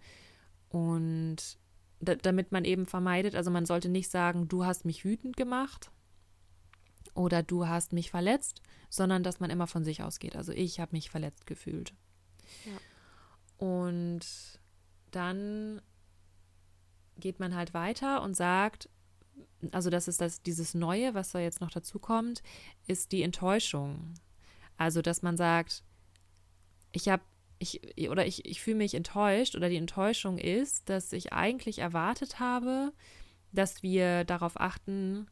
[0.69, 1.57] Und
[1.99, 5.91] da, damit man eben vermeidet, also man sollte nicht sagen, du hast mich wütend gemacht,
[7.17, 10.35] oder du hast mich verletzt, sondern dass man immer von sich ausgeht.
[10.35, 11.93] Also ich habe mich verletzt gefühlt.
[12.65, 13.65] Ja.
[13.65, 14.21] Und
[15.11, 15.81] dann
[17.17, 18.87] geht man halt weiter und sagt,
[19.71, 22.43] also das ist das, dieses Neue, was da jetzt noch dazu kommt,
[22.85, 24.13] ist die Enttäuschung.
[24.77, 25.83] Also, dass man sagt,
[26.91, 27.23] ich habe,
[27.59, 32.39] ich, oder ich, ich fühle mich enttäuscht oder die Enttäuschung ist, dass ich eigentlich erwartet
[32.39, 32.93] habe,
[33.51, 35.27] dass wir darauf achten,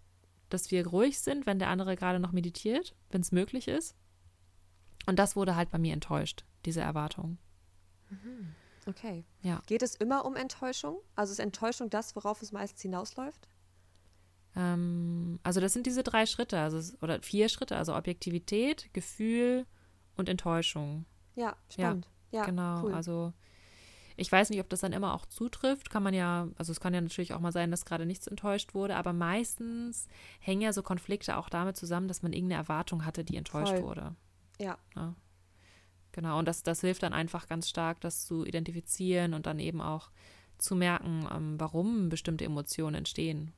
[0.49, 3.95] dass wir ruhig sind, wenn der andere gerade noch meditiert, wenn es möglich ist.
[5.05, 7.37] Und das wurde halt bei mir enttäuscht, diese Erwartung.
[8.09, 8.55] Mhm.
[8.87, 9.25] Okay.
[9.41, 9.61] Ja.
[9.67, 10.99] Geht es immer um Enttäuschung?
[11.15, 13.47] Also ist Enttäuschung das, worauf es meistens hinausläuft?
[14.55, 19.65] Ähm, also das sind diese drei Schritte, also oder vier Schritte, also Objektivität, Gefühl
[20.15, 21.05] und Enttäuschung.
[21.35, 22.07] Ja, spannend.
[22.31, 22.83] Ja, ja genau.
[22.83, 22.93] Cool.
[22.93, 23.33] Also
[24.17, 25.89] ich weiß nicht, ob das dann immer auch zutrifft.
[25.89, 28.73] Kann man ja, also es kann ja natürlich auch mal sein, dass gerade nichts enttäuscht
[28.73, 30.07] wurde, aber meistens
[30.39, 33.83] hängen ja so Konflikte auch damit zusammen, dass man irgendeine Erwartung hatte, die enttäuscht Voll.
[33.83, 34.15] wurde.
[34.59, 34.77] Ja.
[34.95, 35.15] ja.
[36.13, 39.81] Genau, und das, das hilft dann einfach ganz stark, das zu identifizieren und dann eben
[39.81, 40.11] auch
[40.57, 43.51] zu merken, ähm, warum bestimmte Emotionen entstehen.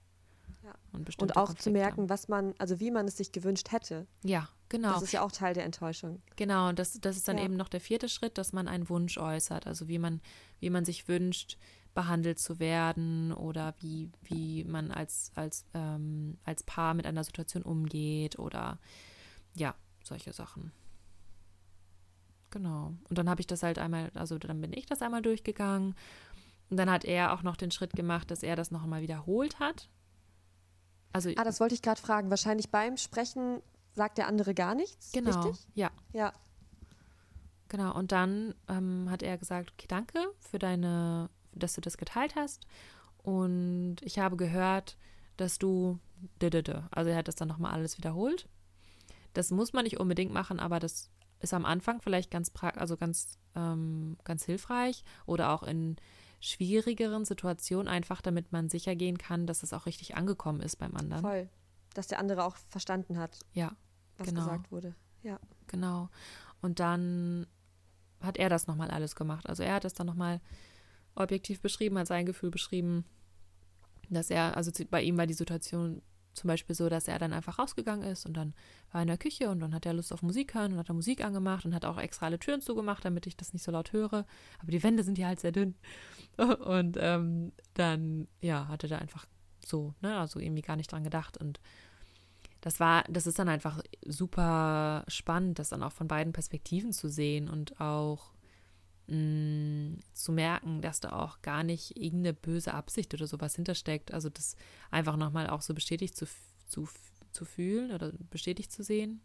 [0.64, 0.74] Ja.
[0.92, 1.64] Und, und, auch Konflikte.
[1.64, 4.08] zu merken, was man, also wie man es sich gewünscht hätte.
[4.24, 4.94] Ja, Genau.
[4.94, 6.22] Das ist ja auch Teil der Enttäuschung.
[6.36, 7.46] Genau, und das, das ist dann ja.
[7.46, 10.22] eben noch der vierte Schritt, dass man einen Wunsch äußert, also wie man,
[10.60, 11.58] wie man sich wünscht,
[11.94, 17.64] behandelt zu werden oder wie, wie man als, als, ähm, als Paar mit einer Situation
[17.64, 18.78] umgeht oder
[19.56, 20.72] ja, solche Sachen.
[22.50, 22.94] Genau.
[23.10, 25.96] Und dann habe ich das halt einmal, also dann bin ich das einmal durchgegangen.
[26.70, 29.60] Und dann hat er auch noch den Schritt gemacht, dass er das noch einmal wiederholt
[29.60, 29.90] hat.
[31.18, 32.30] Also, ah, das wollte ich gerade fragen.
[32.30, 33.64] Wahrscheinlich beim Sprechen
[33.96, 35.12] sagt der andere gar nichts.
[35.14, 35.42] Genau.
[35.42, 35.68] Richtig?
[35.74, 35.90] Ja.
[36.14, 36.32] Ja.
[37.70, 37.96] Genau.
[37.98, 42.68] Und dann ähm, hat er gesagt, okay, danke für deine, dass du das geteilt hast.
[43.24, 44.96] Und ich habe gehört,
[45.38, 45.98] dass du,
[46.92, 48.48] also er hat das dann nochmal alles wiederholt.
[49.34, 53.40] Das muss man nicht unbedingt machen, aber das ist am Anfang vielleicht ganz, also ganz,
[53.56, 55.98] ähm, ganz hilfreich oder auch in
[56.40, 60.96] schwierigeren Situationen einfach, damit man sicher gehen kann, dass es auch richtig angekommen ist beim
[60.96, 61.22] anderen.
[61.22, 61.50] Voll.
[61.94, 63.40] Dass der andere auch verstanden hat.
[63.54, 63.76] Ja
[64.18, 64.42] was genau.
[64.42, 64.96] gesagt wurde.
[65.24, 65.40] Ja.
[65.68, 66.10] Genau.
[66.62, 67.48] Und dann
[68.22, 69.48] hat er das nochmal alles gemacht.
[69.48, 70.42] Also er hat das dann nochmal
[71.16, 73.06] objektiv beschrieben, hat sein Gefühl beschrieben,
[74.10, 76.02] dass er, also bei ihm war die Situation
[76.38, 78.54] zum Beispiel so, dass er dann einfach rausgegangen ist und dann
[78.92, 80.90] war er in der Küche und dann hat er Lust auf Musik hören und hat
[80.90, 83.72] er Musik angemacht und hat auch extra alle Türen zugemacht, damit ich das nicht so
[83.72, 84.26] laut höre.
[84.60, 85.76] Aber die Wände sind ja halt sehr dünn.
[86.38, 89.26] Und ähm, dann, ja, hatte er einfach
[89.66, 91.60] so, ne, also irgendwie gar nicht dran gedacht und
[92.62, 97.10] das war, das ist dann einfach super spannend, das dann auch von beiden Perspektiven zu
[97.10, 98.32] sehen und auch
[99.08, 104.14] mh, mm, zu merken, dass da auch gar nicht irgendeine böse Absicht oder sowas hintersteckt.
[104.14, 104.56] Also das
[104.92, 106.26] einfach nochmal auch so bestätigt zu,
[106.68, 106.88] zu,
[107.32, 109.22] zu fühlen oder bestätigt zu sehen.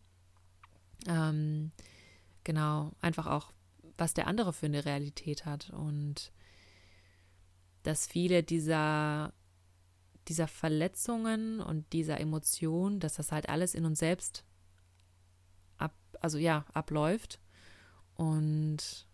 [1.07, 1.73] Ähm,
[2.45, 3.53] genau, einfach auch,
[3.99, 6.33] was der andere für eine Realität hat und
[7.83, 9.33] dass viele dieser
[10.29, 14.45] dieser Verletzungen und dieser Emotionen, dass das halt alles in uns selbst
[15.79, 17.41] ab, also ja, abläuft.
[18.15, 19.07] Und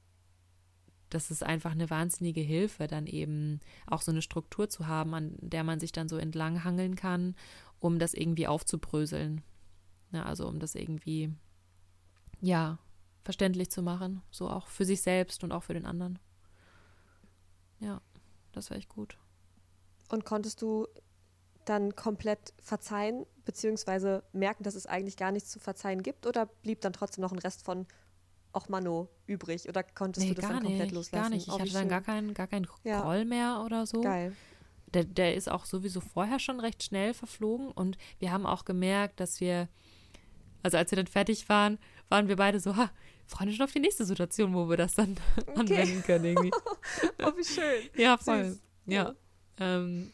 [1.10, 5.34] das ist einfach eine wahnsinnige Hilfe, dann eben auch so eine Struktur zu haben, an
[5.40, 7.34] der man sich dann so entlang hangeln kann,
[7.78, 9.42] um das irgendwie aufzubröseln.
[10.12, 11.32] Ja, also um das irgendwie,
[12.40, 12.78] ja,
[13.24, 14.22] verständlich zu machen.
[14.30, 16.18] So auch für sich selbst und auch für den anderen.
[17.80, 18.00] Ja,
[18.52, 19.18] das wäre echt gut.
[20.08, 20.86] Und konntest du
[21.64, 26.26] dann komplett verzeihen, beziehungsweise merken, dass es eigentlich gar nichts zu verzeihen gibt?
[26.26, 27.86] Oder blieb dann trotzdem noch ein Rest von
[28.52, 29.68] Och Mano übrig?
[29.68, 31.22] Oder konntest nee, du das dann komplett nicht, loslassen?
[31.22, 31.46] Gar nicht.
[31.46, 33.02] Ich oh, hatte dann gar keinen gar kein ja.
[33.02, 34.00] Groll mehr oder so.
[34.00, 34.34] Geil.
[34.94, 39.20] Der, der ist auch sowieso vorher schon recht schnell verflogen und wir haben auch gemerkt,
[39.20, 39.68] dass wir,
[40.62, 42.90] also als wir dann fertig waren, waren wir beide so, ha,
[43.26, 45.16] freuen uns schon auf die nächste Situation, wo wir das dann
[45.48, 45.58] okay.
[45.58, 46.50] anwenden können irgendwie.
[47.22, 47.90] oh, wie schön.
[47.96, 48.44] Ja, voll.
[48.44, 48.62] Süß.
[48.86, 49.14] Ja.
[49.58, 50.12] Ähm,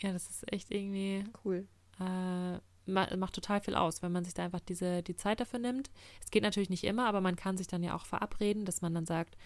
[0.00, 1.66] ja, das ist echt irgendwie cool.
[2.00, 5.90] Äh, macht total viel aus, wenn man sich da einfach diese, die Zeit dafür nimmt.
[6.22, 8.94] Es geht natürlich nicht immer, aber man kann sich dann ja auch verabreden, dass man
[8.94, 9.36] dann sagt,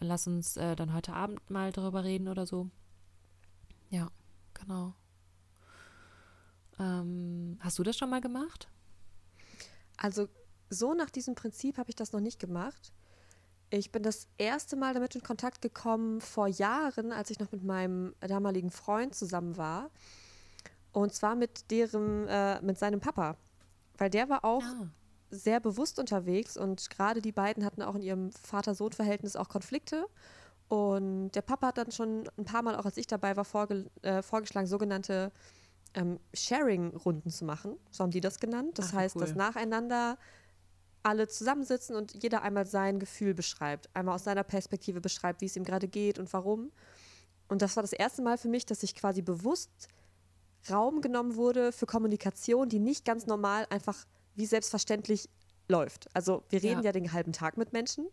[0.00, 2.70] lass uns äh, dann heute Abend mal darüber reden oder so.
[3.90, 4.08] Ja,
[4.54, 4.94] genau.
[6.78, 8.68] Ähm, hast du das schon mal gemacht?
[9.96, 10.28] Also
[10.68, 12.92] so nach diesem Prinzip habe ich das noch nicht gemacht.
[13.70, 17.64] Ich bin das erste Mal damit in Kontakt gekommen vor Jahren, als ich noch mit
[17.64, 19.90] meinem damaligen Freund zusammen war.
[20.96, 23.36] Und zwar mit deren, äh, mit seinem Papa.
[23.98, 24.88] Weil der war auch Ah.
[25.30, 30.06] sehr bewusst unterwegs und gerade die beiden hatten auch in ihrem Vater-Sohn-Verhältnis auch Konflikte.
[30.68, 33.90] Und der Papa hat dann schon ein paar Mal, auch als ich dabei war, vorge
[34.00, 35.32] äh, vorgeschlagen, sogenannte
[35.92, 37.76] ähm, Sharing-Runden zu machen.
[37.90, 38.78] So haben die das genannt.
[38.78, 39.20] Das Ach, heißt, cool.
[39.20, 40.16] dass nacheinander
[41.02, 43.90] alle zusammensitzen und jeder einmal sein Gefühl beschreibt.
[43.94, 46.72] Einmal aus seiner Perspektive beschreibt, wie es ihm gerade geht und warum.
[47.48, 49.88] Und das war das erste Mal für mich, dass ich quasi bewusst
[50.70, 55.28] Raum genommen wurde für Kommunikation, die nicht ganz normal einfach wie selbstverständlich
[55.68, 56.08] läuft.
[56.14, 56.86] Also wir reden Ja.
[56.86, 58.06] ja, den halben Tag mit Menschen,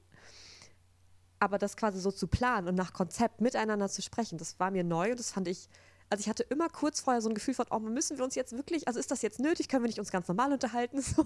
[1.40, 4.84] aber das quasi so zu planen und nach Konzept miteinander zu sprechen, das war mir
[4.84, 5.68] neu und das fand ich,
[6.10, 8.56] also ich hatte immer kurz vorher so ein Gefühl von, oh, müssen wir uns jetzt
[8.56, 11.02] wirklich, also ist das jetzt nötig, können wir nicht uns ganz normal unterhalten?
[11.02, 11.26] So.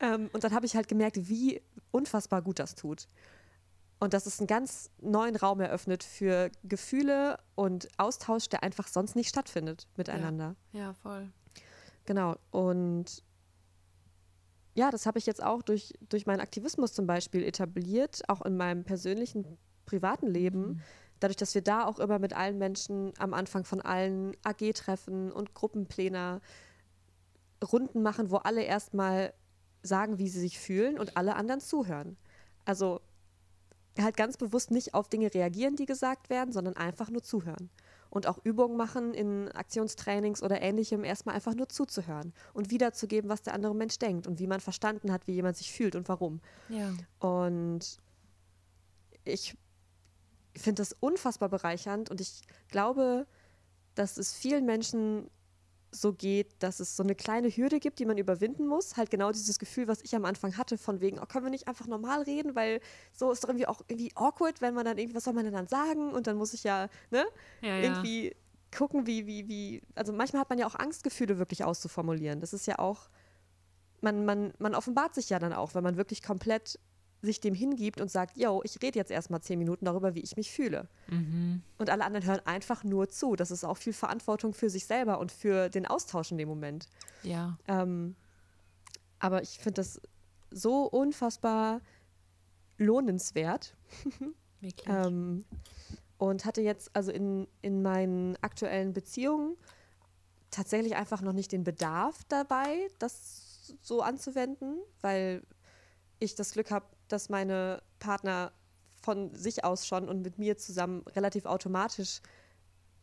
[0.00, 3.08] ähm, und dann habe ich halt gemerkt, wie unfassbar gut das tut.
[3.98, 9.16] Und dass es einen ganz neuen Raum eröffnet für Gefühle und Austausch, der einfach sonst
[9.16, 10.54] nicht stattfindet miteinander.
[10.72, 11.30] Ja, voll.
[12.04, 12.36] Genau.
[12.50, 13.22] Und
[14.74, 18.58] ja, das habe ich jetzt auch durch, durch meinen Aktivismus zum Beispiel etabliert, auch in
[18.58, 20.82] meinem persönlichen, privaten Leben.
[21.18, 25.54] Dadurch, dass wir da auch immer mit allen Menschen am Anfang von allen AG-Treffen und
[25.54, 26.42] Gruppenpläne
[27.72, 29.32] Runden machen, wo alle erstmal
[29.82, 32.18] sagen, wie sie sich fühlen und alle anderen zuhören.
[32.66, 33.00] Also
[34.04, 37.70] halt ganz bewusst nicht auf Dinge reagieren, die gesagt werden, sondern einfach nur zuhören.
[38.10, 43.42] Und auch Übungen machen in Aktionstrainings oder ähnlichem, erstmal einfach nur zuzuhören und wiederzugeben, was
[43.42, 46.40] der andere Mensch denkt und wie man verstanden hat, wie jemand sich fühlt und warum.
[46.68, 46.92] Ja.
[47.18, 47.98] Und
[49.24, 49.56] ich
[50.56, 53.26] finde das unfassbar bereichernd und ich glaube,
[53.94, 55.28] dass es vielen Menschen
[56.00, 58.96] so geht, dass es so eine kleine Hürde gibt, die man überwinden muss.
[58.96, 61.68] Halt genau dieses Gefühl, was ich am Anfang hatte, von wegen, oh, können wir nicht
[61.68, 62.80] einfach normal reden, weil
[63.12, 65.54] so ist doch irgendwie auch irgendwie awkward, wenn man dann irgendwie, was soll man denn
[65.54, 66.12] dann sagen?
[66.12, 67.24] Und dann muss ich ja, ne,
[67.62, 67.82] Ja, ja.
[67.82, 68.34] irgendwie
[68.76, 72.40] gucken, wie, wie, wie, also manchmal hat man ja auch Angst, Gefühle wirklich auszuformulieren.
[72.40, 73.08] Das ist ja auch,
[74.00, 76.78] man, man, man offenbart sich ja dann auch, wenn man wirklich komplett
[77.22, 80.36] sich dem hingibt und sagt, yo, ich rede jetzt erstmal zehn Minuten darüber, wie ich
[80.36, 80.88] mich fühle.
[81.08, 81.62] Mhm.
[81.78, 83.36] Und alle anderen hören einfach nur zu.
[83.36, 86.88] Das ist auch viel Verantwortung für sich selber und für den Austausch in dem Moment.
[87.22, 87.58] Ja.
[87.66, 88.16] Ähm,
[89.18, 90.00] aber ich finde das
[90.50, 91.80] so unfassbar
[92.78, 93.74] lohnenswert.
[94.60, 94.88] Wirklich.
[94.88, 95.44] Ähm,
[96.18, 99.56] und hatte jetzt also in, in meinen aktuellen Beziehungen
[100.50, 105.42] tatsächlich einfach noch nicht den Bedarf dabei, das so anzuwenden, weil
[106.18, 108.52] ich das Glück habe, dass meine Partner
[109.02, 112.20] von sich aus schon und mit mir zusammen relativ automatisch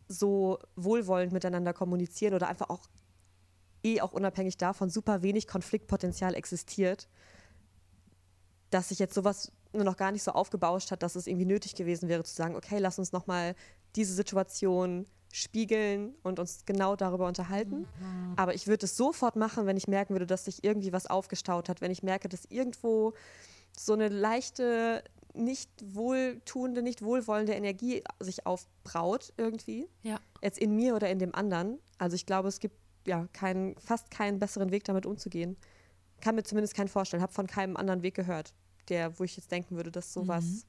[0.08, 2.90] so wohlwollend miteinander kommunizieren oder einfach auch
[3.84, 7.08] eh auch unabhängig davon super wenig Konfliktpotenzial existiert,
[8.70, 11.76] dass sich jetzt sowas nur noch gar nicht so aufgebauscht hat, dass es irgendwie nötig
[11.76, 13.56] gewesen wäre zu sagen, okay, lass uns nochmal
[13.96, 17.88] diese Situation spiegeln und uns genau darüber unterhalten.
[18.36, 21.70] Aber ich würde es sofort machen, wenn ich merken würde, dass sich irgendwie was aufgestaut
[21.70, 23.14] hat, wenn ich merke, dass irgendwo
[23.78, 29.88] so eine leichte, nicht wohltuende, nicht wohlwollende Energie sich aufbraut irgendwie.
[30.04, 30.20] Ja.
[30.42, 31.80] Jetzt in mir oder in dem anderen.
[31.98, 32.76] Also ich glaube, es gibt
[33.08, 35.58] ja keinen, fast keinen besseren Weg, damit umzugehen.
[36.22, 37.24] Kann mir zumindest keinen vorstellen.
[37.24, 38.54] Habe von keinem anderen Weg gehört,
[38.90, 40.66] der, wo ich jetzt denken würde, dass sowas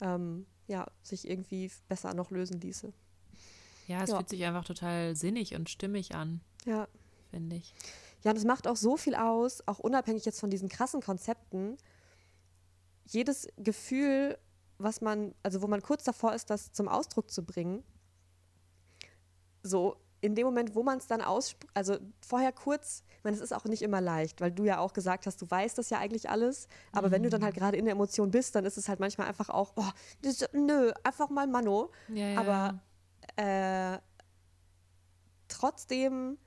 [0.00, 2.92] ähm, ja, sich irgendwie besser noch lösen ließe.
[3.88, 4.16] Ja, es Ja.
[4.16, 6.88] fühlt sich einfach total sinnig und stimmig an, Ja.
[7.30, 7.74] finde ich.
[8.24, 11.76] Ja, und es macht auch so viel aus, auch unabhängig jetzt von diesen krassen Konzepten.
[13.06, 14.38] Jedes Gefühl,
[14.78, 17.82] was man, also wo man kurz davor ist, das zum Ausdruck zu bringen,
[19.62, 23.42] so in dem Moment, wo man es dann ausspricht, also vorher kurz, ich meine, es
[23.42, 25.98] ist auch nicht immer leicht, weil du ja auch gesagt hast, du weißt das ja
[25.98, 28.88] eigentlich alles, aber wenn du dann halt gerade in der Emotion bist, dann ist es
[28.88, 29.90] halt manchmal einfach auch, oh,
[30.22, 31.90] das, nö, einfach mal Mano.
[32.08, 32.40] Ja, ja.
[32.40, 32.80] Aber
[33.36, 33.98] äh,
[35.48, 36.38] trotzdem,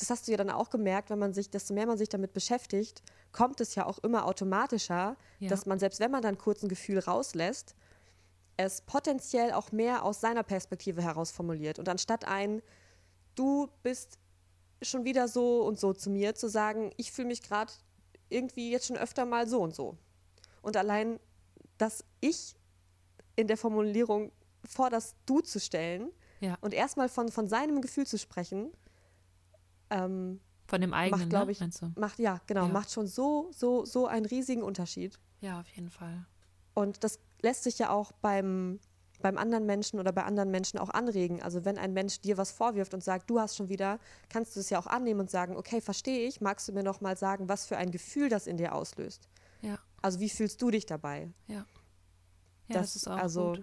[0.00, 2.32] das hast du ja dann auch gemerkt, wenn man sich, desto mehr man sich damit
[2.32, 5.48] beschäftigt, kommt es ja auch immer automatischer, Ja.
[5.48, 7.74] dass man, selbst wenn man dann kurz ein Gefühl rauslässt,
[8.56, 11.78] es potenziell auch mehr aus seiner Perspektive heraus formuliert.
[11.78, 12.60] Und anstatt ein,
[13.34, 14.18] du bist
[14.82, 17.72] schon wieder so und so zu mir, zu sagen, ich fühle mich gerade
[18.28, 19.96] irgendwie jetzt schon öfter mal so und so.
[20.62, 21.18] Und allein,
[21.78, 22.54] dass ich
[23.36, 24.30] in der Formulierung
[24.66, 26.10] vor das Du zu stellen
[26.40, 26.56] Ja.
[26.60, 28.70] und erstmal von, von seinem Gefühl zu sprechen,
[29.90, 31.92] ähm, Von dem eigenen, glaub ne, ich, du?
[31.96, 32.72] macht, ja, genau, Ja.
[32.72, 35.18] macht schon so, so, so einen riesigen Unterschied.
[35.40, 36.24] Ja, auf jeden Fall.
[36.74, 38.78] Und das lässt sich ja auch beim,
[39.20, 41.42] beim anderen Menschen oder bei anderen Menschen auch anregen.
[41.42, 43.98] Also wenn ein Mensch dir was vorwirft und sagt, du hast schon wieder,
[44.28, 47.00] kannst du es ja auch annehmen und sagen, okay, verstehe ich, magst du mir noch
[47.00, 49.28] mal sagen, was für ein Gefühl das in dir auslöst?
[49.62, 49.78] Ja.
[50.02, 51.30] Also wie fühlst du dich dabei?
[51.48, 51.56] Ja.
[51.56, 51.64] Ja,
[52.68, 53.56] das, das ist auch also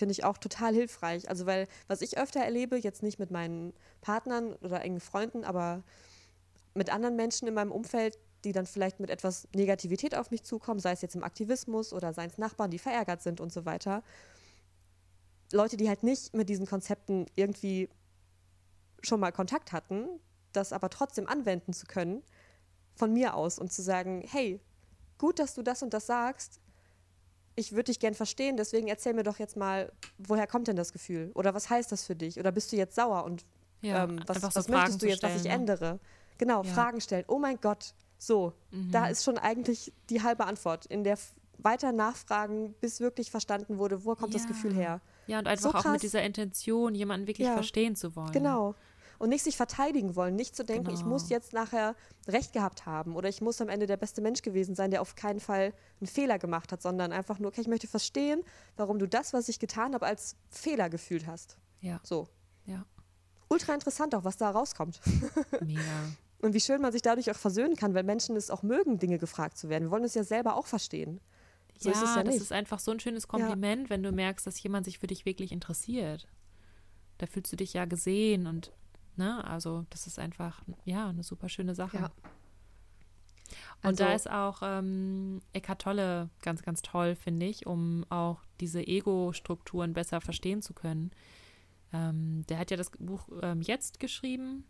[0.00, 1.28] finde ich auch total hilfreich.
[1.28, 5.84] Also weil was ich öfter erlebe, jetzt nicht mit meinen Partnern oder engen Freunden, aber
[6.74, 10.80] mit anderen Menschen in meinem Umfeld, die dann vielleicht mit etwas Negativität auf mich zukommen,
[10.80, 14.02] sei es jetzt im Aktivismus oder seien es Nachbarn, die verärgert sind und so weiter.
[15.52, 17.90] Leute, die halt nicht mit diesen Konzepten irgendwie
[19.02, 20.08] schon mal Kontakt hatten,
[20.52, 22.22] das aber trotzdem anwenden zu können,
[22.94, 24.60] von mir aus und zu sagen, hey,
[25.18, 26.59] gut, dass du das und das sagst,
[27.56, 30.92] ich würde dich gern verstehen, deswegen erzähl mir doch jetzt mal, woher kommt denn das
[30.92, 31.30] Gefühl?
[31.34, 32.38] Oder was heißt das für dich?
[32.38, 33.44] Oder bist du jetzt sauer und
[33.82, 35.54] ja, ähm, was, was so möchtest du jetzt, stellen, was ich ne?
[35.54, 36.00] ändere?
[36.38, 36.72] Genau, ja.
[36.72, 37.24] Fragen stellen.
[37.28, 38.90] Oh mein Gott, so, mhm.
[38.90, 40.86] da ist schon eigentlich die halbe Antwort.
[40.86, 41.18] In der
[41.58, 44.38] weiter nachfragen, bis wirklich verstanden wurde, wo kommt ja.
[44.38, 45.00] das Gefühl her.
[45.26, 48.32] Ja, und einfach so auch mit dieser Intention, jemanden wirklich verstehen zu wollen.
[48.32, 48.74] Genau.
[49.20, 50.98] Und nicht sich verteidigen wollen, nicht zu denken, genau.
[50.98, 51.94] ich muss jetzt nachher
[52.26, 55.14] Recht gehabt haben oder ich muss am Ende der beste Mensch gewesen sein, der auf
[55.14, 58.42] keinen Fall einen Fehler gemacht hat, sondern einfach nur, okay, ich möchte verstehen,
[58.78, 61.58] warum du das, was ich getan habe, als Fehler gefühlt hast.
[61.82, 62.00] Ja.
[62.02, 62.28] So.
[62.64, 62.86] Ja.
[63.50, 65.02] Ultra interessant auch, was da rauskommt.
[65.60, 65.82] Mega.
[66.38, 69.18] Und wie schön man sich dadurch auch versöhnen kann, weil Menschen es auch mögen, Dinge
[69.18, 69.84] gefragt zu werden.
[69.84, 71.20] Wir wollen es ja selber auch verstehen.
[71.78, 73.90] So ja, ist ja das ist einfach so ein schönes Kompliment, ja.
[73.90, 76.26] wenn du merkst, dass jemand sich für dich wirklich interessiert.
[77.18, 78.72] Da fühlst du dich ja gesehen und,
[79.20, 81.98] ne, also das ist einfach, ja, eine super schöne Sache.
[81.98, 82.10] Ja.
[83.82, 88.42] Und also, da ist auch ähm, Eckhart Tolle ganz, ganz toll, finde ich, um auch
[88.60, 91.10] diese Ego-Strukturen besser verstehen zu können.
[91.92, 94.64] Ähm, der hat ja das Buch ähm, jetzt geschrieben,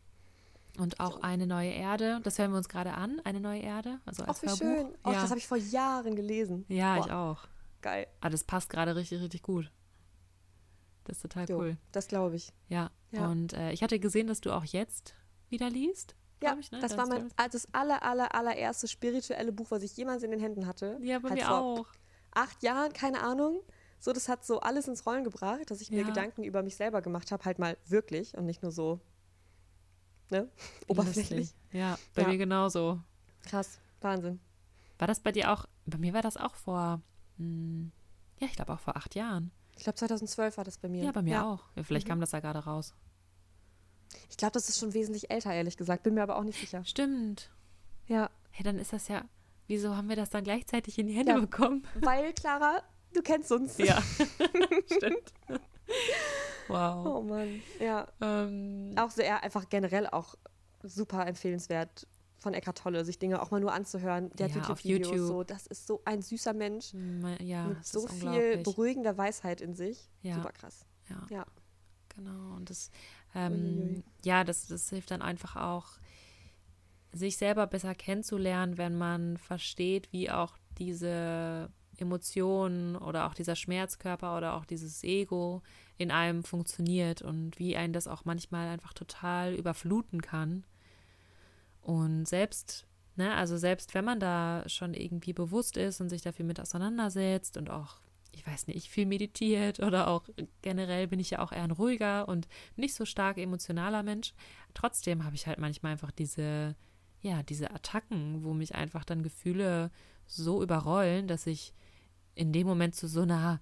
[0.78, 4.22] und auch eine neue Erde, das hören wir uns gerade an, eine neue Erde, also
[4.22, 4.86] als Ach, wie schön.
[5.04, 5.20] Och, ja.
[5.20, 6.64] das habe ich vor Jahren gelesen.
[6.68, 7.04] Ja, Boah.
[7.04, 7.48] ich auch.
[7.82, 8.06] Geil.
[8.20, 9.70] Aber ah, das passt gerade richtig, richtig gut.
[11.10, 11.76] Das ist total jo, cool.
[11.90, 12.52] Das glaube ich.
[12.68, 12.90] Ja.
[13.10, 13.26] ja.
[13.28, 15.14] Und äh, ich hatte gesehen, dass du auch jetzt
[15.48, 16.14] wieder liest.
[16.40, 16.78] Ja, ich, ne?
[16.78, 20.38] das, das war mein das aller, aller, allererste spirituelle Buch, was ich jemals in den
[20.38, 20.98] Händen hatte.
[21.02, 21.86] Ja, bei halt mir auch.
[22.30, 23.60] Acht Jahren, keine Ahnung.
[23.98, 27.02] So, das hat so alles ins Rollen gebracht, dass ich mir Gedanken über mich selber
[27.02, 29.00] gemacht habe, halt mal wirklich und nicht nur so
[30.30, 30.48] ne?
[30.88, 31.52] Oberflächlich.
[31.72, 32.28] Ja, bei ja.
[32.28, 33.02] mir genauso.
[33.42, 34.38] Krass, Wahnsinn.
[34.98, 37.02] War das bei dir auch, bei mir war das auch vor,
[37.36, 37.90] hm,
[38.38, 39.50] ja, ich glaube auch vor acht Jahren.
[39.80, 41.04] Ich glaube 2012 war das bei mir.
[41.04, 41.50] Ja, bei mir ja.
[41.50, 41.64] auch.
[41.74, 42.10] Ja, vielleicht mhm.
[42.10, 42.92] kam das ja gerade raus.
[44.28, 46.02] Ich glaube, das ist schon wesentlich älter, ehrlich gesagt.
[46.02, 46.84] Bin mir aber auch nicht sicher.
[46.84, 47.50] Stimmt.
[48.06, 48.28] Ja.
[48.50, 49.24] Hey, dann ist das ja,
[49.68, 51.86] wieso haben wir das dann gleichzeitig in die Hände ja, bekommen?
[51.94, 52.82] Weil, Clara,
[53.14, 53.78] du kennst uns.
[53.78, 54.02] Ja,
[54.84, 55.32] stimmt.
[56.68, 57.06] Wow.
[57.06, 58.06] Oh Mann, ja.
[58.20, 60.34] Ähm, auch sehr, einfach generell auch
[60.82, 62.06] super empfehlenswert
[62.40, 64.30] von Eckart Tolle, sich Dinge auch mal nur anzuhören.
[64.36, 65.18] Der ja, hat auf YouTube.
[65.18, 66.92] So, das ist so ein süßer Mensch
[67.40, 70.10] ja, mit so viel beruhigender Weisheit in sich.
[70.22, 70.36] Ja.
[70.36, 70.86] Super krass.
[71.08, 71.26] Ja.
[71.30, 71.46] ja.
[72.16, 72.56] Genau.
[72.56, 72.90] Und das,
[73.34, 75.98] ähm, ja, das, das hilft dann einfach auch,
[77.12, 84.36] sich selber besser kennenzulernen, wenn man versteht, wie auch diese Emotionen oder auch dieser Schmerzkörper
[84.36, 85.62] oder auch dieses Ego
[85.98, 90.64] in einem funktioniert und wie einen das auch manchmal einfach total überfluten kann.
[91.82, 96.44] Und selbst, ne, also selbst wenn man da schon irgendwie bewusst ist und sich dafür
[96.44, 98.00] mit auseinandersetzt und auch,
[98.32, 100.28] ich weiß nicht, viel meditiert oder auch
[100.62, 104.34] generell bin ich ja auch eher ein ruhiger und nicht so stark emotionaler Mensch,
[104.74, 106.76] trotzdem habe ich halt manchmal einfach diese,
[107.22, 109.90] ja, diese Attacken, wo mich einfach dann Gefühle
[110.26, 111.74] so überrollen, dass ich
[112.34, 113.60] in dem Moment zu so einer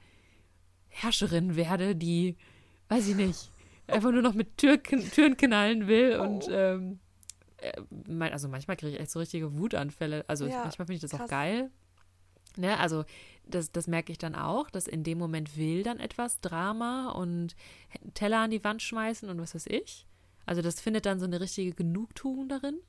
[0.89, 2.37] Herrscherin werde, die,
[2.89, 3.51] weiß ich nicht,
[3.87, 6.23] einfach nur noch mit Tür, Türen knallen will oh.
[6.23, 7.08] und ähm, äh,
[8.21, 10.25] also manchmal kriege ich echt so richtige Wutanfälle.
[10.29, 11.23] Also ja, manchmal finde ich das krass.
[11.23, 11.71] auch geil.
[12.57, 13.05] Ne, also
[13.45, 17.55] das, das merke ich dann auch, dass in dem Moment will dann etwas Drama und
[18.15, 20.07] Teller an die Wand schmeißen und was weiß ich.
[20.45, 22.81] Also das findet dann so eine richtige Genugtuung darin.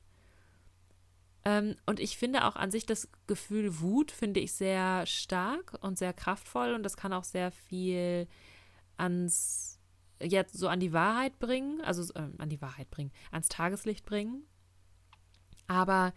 [1.44, 5.98] Ähm, und ich finde auch an sich das Gefühl Wut, finde ich sehr stark und
[5.98, 8.26] sehr kraftvoll und das kann auch sehr viel
[8.96, 9.78] ans,
[10.20, 14.42] jetzt so an die Wahrheit bringen, also äh, an die Wahrheit bringen, ans Tageslicht bringen.
[15.70, 16.12] Aber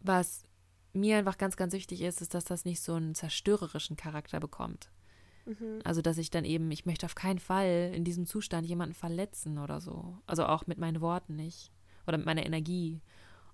[0.00, 0.46] was
[0.94, 4.88] mir einfach ganz, ganz wichtig ist, ist, dass das nicht so einen zerstörerischen Charakter bekommt.
[5.44, 5.80] Mhm.
[5.84, 9.58] Also, dass ich dann eben, ich möchte auf keinen Fall in diesem Zustand jemanden verletzen
[9.58, 10.16] oder so.
[10.26, 11.72] Also auch mit meinen Worten nicht.
[12.06, 13.02] Oder mit meiner Energie.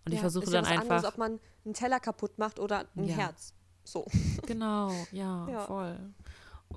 [0.04, 0.82] Und ja, ich versuche dann ja einfach.
[0.82, 3.16] Anderes, ob man einen Teller kaputt macht oder ein ja.
[3.16, 3.52] Herz.
[3.82, 4.06] So.
[4.46, 5.98] Genau, ja, ja, voll.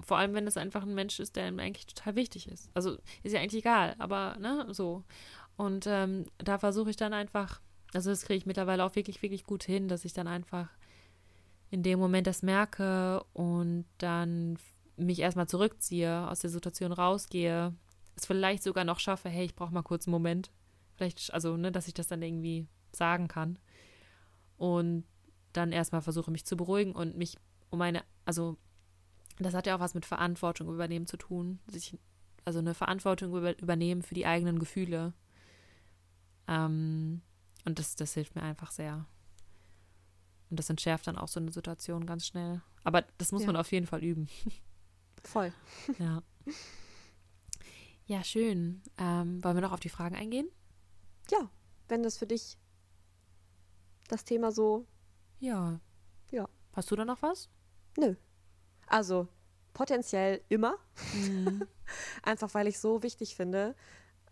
[0.02, 2.72] Vor allem, wenn es einfach ein Mensch ist, der ihm eigentlich total wichtig ist.
[2.74, 5.04] Also ist ja eigentlich egal, aber ne, so.
[5.56, 7.62] Und ähm, da versuche ich dann einfach,
[7.94, 10.70] also das kriege ich mittlerweile auch wirklich, wirklich gut hin, dass ich dann einfach
[11.70, 14.58] in dem Moment das merke und dann
[14.96, 17.74] mich erstmal zurückziehe, aus der Situation rausgehe,
[18.16, 20.52] es vielleicht sogar noch schaffe, hey, ich brauche mal kurz einen Moment.
[20.96, 23.58] Vielleicht, also, ne, dass ich das dann irgendwie sagen kann.
[24.58, 25.06] Und
[25.52, 27.38] dann erstmal versuche, mich zu beruhigen und mich
[27.70, 28.58] um meine, also,
[29.40, 31.60] das hat ja auch was mit Verantwortung übernehmen zu tun.
[31.68, 31.98] Sich,
[32.46, 35.14] also eine Verantwortung über, übernehmen für die eigenen Gefühle.
[36.48, 37.22] Ähm,
[37.74, 39.08] und das, das hilft mir einfach sehr.
[40.52, 42.62] Und das entschärft dann auch so eine Situation ganz schnell.
[42.84, 43.48] Aber das muss ja.
[43.48, 44.30] man auf jeden Fall üben.
[45.24, 45.52] Voll.
[45.98, 46.22] ja.
[48.06, 48.84] Ja, schön.
[49.00, 50.48] Ähm, wollen wir noch auf die Fragen eingehen?
[51.32, 51.50] Ja,
[51.88, 52.60] wenn das für dich
[54.08, 54.86] das Thema so.
[55.40, 55.80] Ja.
[56.30, 56.48] Ja.
[56.74, 57.50] Hast du da noch was?
[57.98, 58.14] Nö.
[58.86, 59.28] Also
[59.74, 60.78] potenziell immer.
[61.16, 61.66] Mhm.
[62.22, 63.76] Einfach weil ich so wichtig finde.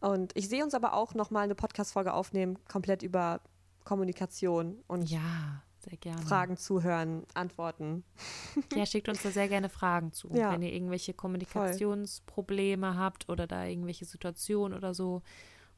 [0.01, 3.39] Und ich sehe uns aber auch nochmal eine Podcast-Folge aufnehmen, komplett über
[3.83, 5.63] Kommunikation und ja.
[5.99, 6.21] Gerne.
[6.21, 8.03] Fragen zuhören, antworten.
[8.75, 10.29] Ja, schickt uns da sehr gerne Fragen zu.
[10.31, 10.51] Ja.
[10.51, 12.97] Wenn ihr irgendwelche Kommunikationsprobleme Voll.
[12.97, 15.23] habt oder da irgendwelche Situationen oder so,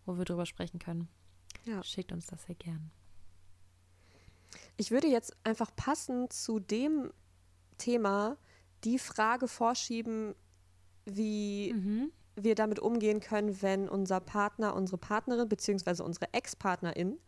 [0.06, 1.08] wo wir drüber sprechen können.
[1.64, 1.82] Ja.
[1.84, 2.92] Schickt uns das sehr gern.
[4.76, 7.12] Ich würde jetzt einfach passend zu dem
[7.78, 8.38] Thema
[8.84, 10.36] die Frage vorschieben,
[11.06, 12.12] wie mhm.
[12.36, 16.04] Wir damit umgehen können, wenn unser Partner, unsere Partnerin bzw.
[16.04, 17.20] unsere Ex-Partnerin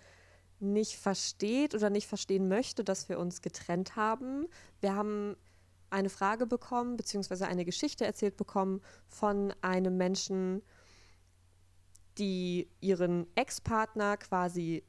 [0.59, 4.47] nicht versteht oder nicht verstehen möchte, dass wir uns getrennt haben.
[4.79, 5.35] Wir haben
[5.89, 10.61] eine Frage bekommen, beziehungsweise eine Geschichte erzählt bekommen von einem Menschen,
[12.17, 14.83] die ihren Ex-Partner quasi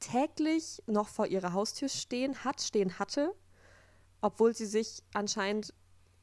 [0.00, 3.34] täglich noch vor ihrer Haustür stehen hat, stehen hatte,
[4.20, 5.74] obwohl sie sich anscheinend,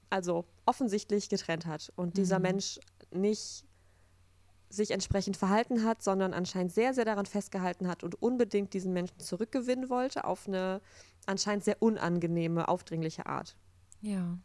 [0.09, 2.13] also offensichtlich getrennt hat und mhm.
[2.13, 2.79] dieser Mensch
[3.11, 3.65] nicht
[4.69, 9.19] sich entsprechend verhalten hat, sondern anscheinend sehr, sehr daran festgehalten hat und unbedingt diesen Menschen
[9.19, 10.81] zurückgewinnen wollte auf eine
[11.25, 13.55] anscheinend sehr unangenehme, aufdringliche Art.
[14.01, 14.37] Ja.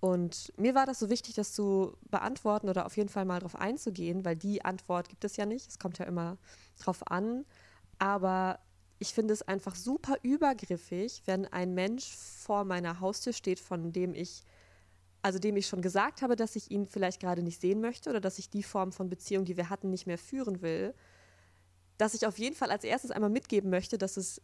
[0.00, 3.56] Und mir war das so wichtig, das zu beantworten oder auf jeden Fall mal darauf
[3.56, 5.68] einzugehen, weil die Antwort gibt es ja nicht.
[5.68, 6.38] Es kommt ja immer
[6.78, 7.44] drauf an.
[7.98, 8.58] Aber
[8.98, 14.14] ich finde es einfach super übergriffig, wenn ein Mensch vor meiner Haustür steht, von dem
[14.14, 14.42] ich
[15.26, 18.20] also dem ich schon gesagt habe, dass ich ihn vielleicht gerade nicht sehen möchte oder
[18.20, 20.94] dass ich die Form von Beziehung, die wir hatten, nicht mehr führen will,
[21.98, 24.40] dass ich auf jeden Fall als erstes einmal mitgeben möchte, dass es,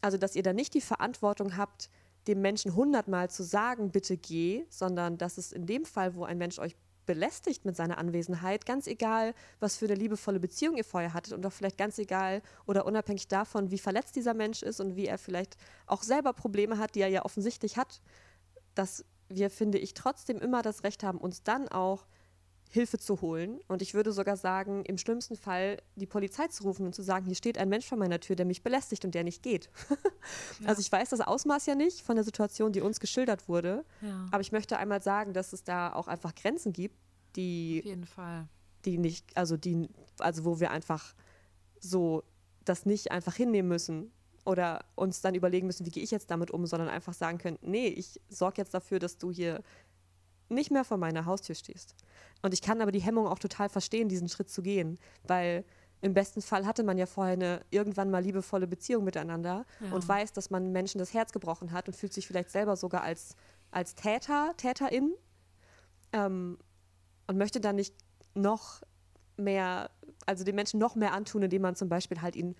[0.00, 1.90] also dass ihr da nicht die Verantwortung habt,
[2.26, 6.38] dem Menschen hundertmal zu sagen, bitte geh, sondern dass es in dem Fall, wo ein
[6.38, 11.12] Mensch euch belästigt mit seiner Anwesenheit, ganz egal, was für eine liebevolle Beziehung ihr vorher
[11.12, 14.96] hattet und auch vielleicht ganz egal oder unabhängig davon, wie verletzt dieser Mensch ist und
[14.96, 18.00] wie er vielleicht auch selber Probleme hat, die er ja offensichtlich hat,
[18.74, 22.06] dass wir, finde ich, trotzdem immer das Recht haben, uns dann auch
[22.72, 23.60] Hilfe zu holen.
[23.66, 27.26] Und ich würde sogar sagen, im schlimmsten Fall die Polizei zu rufen und zu sagen,
[27.26, 29.70] hier steht ein Mensch vor meiner Tür, der mich belästigt und der nicht geht.
[30.60, 30.68] ja.
[30.68, 33.84] Also ich weiß das Ausmaß ja nicht von der Situation, die uns geschildert wurde.
[34.00, 34.28] Ja.
[34.30, 36.96] Aber ich möchte einmal sagen, dass es da auch einfach Grenzen gibt,
[37.34, 38.46] die, Auf jeden Fall.
[38.84, 41.14] die nicht, also die, also wo wir einfach
[41.80, 42.22] so
[42.64, 44.12] das nicht einfach hinnehmen müssen
[44.44, 47.58] oder uns dann überlegen müssen, wie gehe ich jetzt damit um, sondern einfach sagen können,
[47.62, 49.62] nee, ich sorge jetzt dafür, dass du hier
[50.48, 51.94] nicht mehr vor meiner Haustür stehst.
[52.42, 55.64] Und ich kann aber die Hemmung auch total verstehen, diesen Schritt zu gehen, weil
[56.02, 59.92] im besten Fall hatte man ja vorher eine irgendwann mal liebevolle Beziehung miteinander ja.
[59.92, 63.02] und weiß, dass man Menschen das Herz gebrochen hat und fühlt sich vielleicht selber sogar
[63.02, 63.36] als,
[63.70, 65.12] als Täter, Täterin
[66.12, 66.58] ähm,
[67.26, 67.94] und möchte dann nicht
[68.34, 68.82] noch
[69.36, 69.90] mehr,
[70.24, 72.56] also den Menschen noch mehr antun, indem man zum Beispiel halt ihn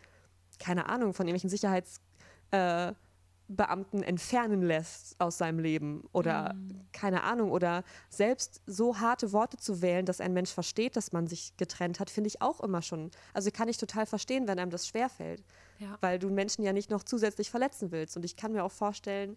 [0.61, 6.87] keine Ahnung, von irgendwelchen Sicherheitsbeamten äh, entfernen lässt aus seinem Leben oder mhm.
[6.93, 11.27] keine Ahnung oder selbst so harte Worte zu wählen, dass ein Mensch versteht, dass man
[11.27, 13.11] sich getrennt hat, finde ich auch immer schon.
[13.35, 15.43] Also kann ich total verstehen, wenn einem das schwerfällt,
[15.79, 15.99] ja.
[16.01, 18.17] weil du Menschen ja nicht noch zusätzlich verletzen willst.
[18.17, 19.37] Und ich kann mir auch vorstellen,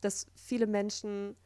[0.00, 1.36] dass viele Menschen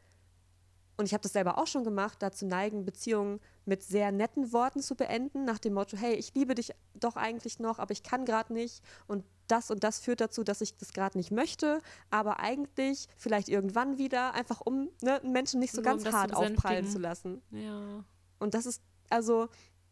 [0.96, 4.80] und ich habe das selber auch schon gemacht, dazu neigen, Beziehungen mit sehr netten Worten
[4.80, 8.24] zu beenden, nach dem Motto, hey, ich liebe dich doch eigentlich noch, aber ich kann
[8.24, 11.80] gerade nicht und das und das führt dazu, dass ich das gerade nicht möchte,
[12.10, 16.12] aber eigentlich vielleicht irgendwann wieder, einfach um ne, einen Menschen nicht so Nur ganz um
[16.12, 17.42] hart aufprallen zu lassen.
[17.50, 18.04] Ja.
[18.38, 19.48] Und das ist, also,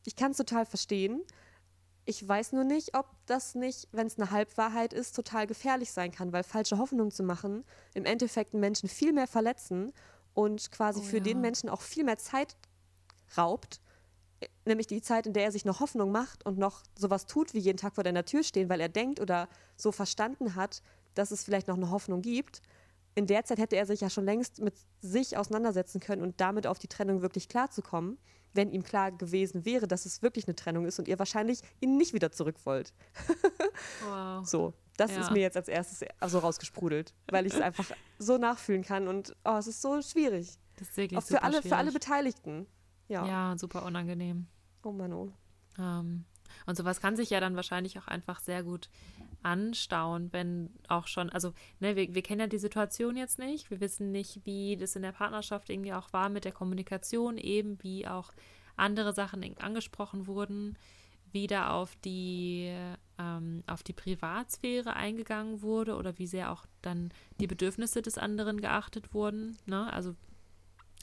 [0.06, 1.22] ich kann es total verstehen.
[2.06, 6.10] Ich weiß nur nicht, ob das nicht, wenn es eine Halbwahrheit ist, total gefährlich sein
[6.10, 9.92] kann, weil falsche Hoffnungen zu machen im Endeffekt einen Menschen viel mehr verletzen
[10.34, 11.22] und quasi oh, für ja.
[11.22, 12.56] den Menschen auch viel mehr Zeit
[13.36, 13.80] raubt,
[14.64, 17.58] nämlich die Zeit, in der er sich noch Hoffnung macht und noch sowas tut, wie
[17.58, 20.82] jeden Tag vor deiner Tür stehen, weil er denkt oder so verstanden hat,
[21.14, 22.60] dass es vielleicht noch eine Hoffnung gibt.
[23.14, 26.66] In der Zeit hätte er sich ja schon längst mit sich auseinandersetzen können und damit
[26.66, 28.18] auf die Trennung wirklich klarzukommen,
[28.52, 31.96] wenn ihm klar gewesen wäre, dass es wirklich eine Trennung ist und ihr wahrscheinlich ihn
[31.96, 32.92] nicht wieder zurück wollt.
[34.08, 34.46] wow.
[34.46, 35.20] So, das ja.
[35.20, 39.34] ist mir jetzt als erstes also rausgesprudelt, weil ich es einfach so nachfühlen kann und
[39.44, 40.58] oh, es ist so schwierig.
[40.76, 42.66] Das ist wirklich Auch für alle, für alle Beteiligten.
[43.08, 43.26] Ja.
[43.26, 44.46] ja, super unangenehm.
[44.82, 45.32] Oh Mann, oh.
[45.78, 46.24] Ähm,
[46.66, 48.88] und sowas kann sich ja dann wahrscheinlich auch einfach sehr gut
[49.42, 53.80] anstauen, wenn auch schon, also ne, wir, wir kennen ja die Situation jetzt nicht, wir
[53.80, 58.06] wissen nicht, wie das in der Partnerschaft irgendwie auch war mit der Kommunikation, eben wie
[58.06, 58.32] auch
[58.76, 60.78] andere Sachen angesprochen wurden,
[61.30, 62.74] wie da auf die,
[63.18, 68.60] ähm, auf die Privatsphäre eingegangen wurde oder wie sehr auch dann die Bedürfnisse des anderen
[68.60, 69.92] geachtet wurden, ne?
[69.92, 70.14] also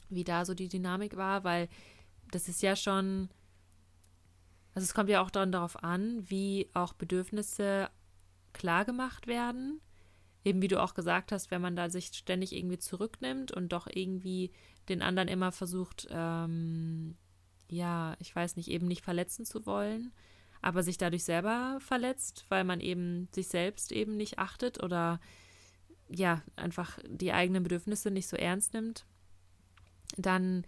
[0.08, 1.68] wie da so die Dynamik war, weil
[2.30, 3.28] das ist ja schon,
[4.74, 7.90] also es kommt ja auch dann darauf an, wie auch Bedürfnisse
[8.52, 9.80] klar gemacht werden.
[10.44, 13.86] Eben wie du auch gesagt hast, wenn man da sich ständig irgendwie zurücknimmt und doch
[13.86, 14.50] irgendwie
[14.88, 17.16] den anderen immer versucht, ähm,
[17.68, 20.12] ja, ich weiß nicht, eben nicht verletzen zu wollen,
[20.62, 25.20] aber sich dadurch selber verletzt, weil man eben sich selbst eben nicht achtet oder
[26.08, 29.06] ja, einfach die eigenen Bedürfnisse nicht so ernst nimmt,
[30.16, 30.66] dann,